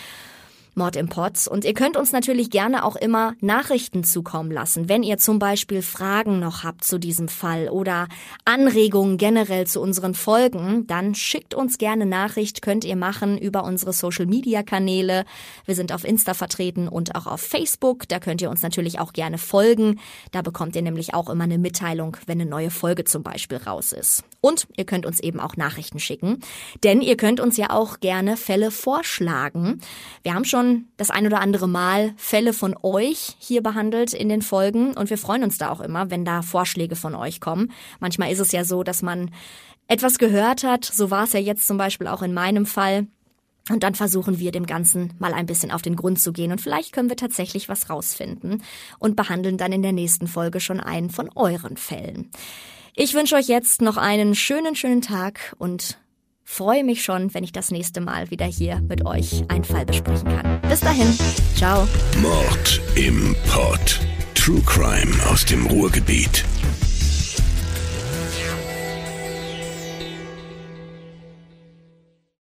[0.75, 1.47] Mord im Potz.
[1.47, 5.83] Und ihr könnt uns natürlich gerne auch immer Nachrichten zukommen lassen, wenn ihr zum Beispiel
[5.83, 8.09] Fragen noch habt zu diesem Fall oder
[8.45, 13.93] Anregungen generell zu unseren Folgen, dann schickt uns gerne Nachricht, könnt ihr machen über unsere
[13.93, 15.25] Social Media Kanäle.
[15.66, 18.09] Wir sind auf Insta vertreten und auch auf Facebook.
[18.09, 20.01] Da könnt ihr uns natürlich auch gerne folgen.
[20.31, 23.93] Da bekommt ihr nämlich auch immer eine Mitteilung, wenn eine neue Folge zum Beispiel raus
[23.93, 24.25] ist.
[24.45, 26.40] Und ihr könnt uns eben auch Nachrichten schicken,
[26.82, 29.80] denn ihr könnt uns ja auch gerne Fälle vorschlagen.
[30.24, 34.43] Wir haben schon das ein oder andere Mal Fälle von euch hier behandelt in den
[34.43, 37.70] Folgen und wir freuen uns da auch immer, wenn da Vorschläge von euch kommen.
[38.01, 39.30] Manchmal ist es ja so, dass man
[39.86, 43.07] etwas gehört hat, so war es ja jetzt zum Beispiel auch in meinem Fall.
[43.70, 46.61] Und dann versuchen wir dem Ganzen mal ein bisschen auf den Grund zu gehen und
[46.61, 48.61] vielleicht können wir tatsächlich was rausfinden
[48.99, 52.30] und behandeln dann in der nächsten Folge schon einen von euren Fällen.
[52.95, 55.99] Ich wünsche euch jetzt noch einen schönen, schönen Tag und
[56.45, 60.28] freue mich schon, wenn ich das nächste Mal wieder hier mit euch einen Fall besprechen
[60.28, 60.61] kann.
[60.68, 61.11] Bis dahin,
[61.57, 61.88] ciao.
[62.20, 63.99] Mord im Pod.
[64.34, 66.45] True Crime aus dem Ruhrgebiet.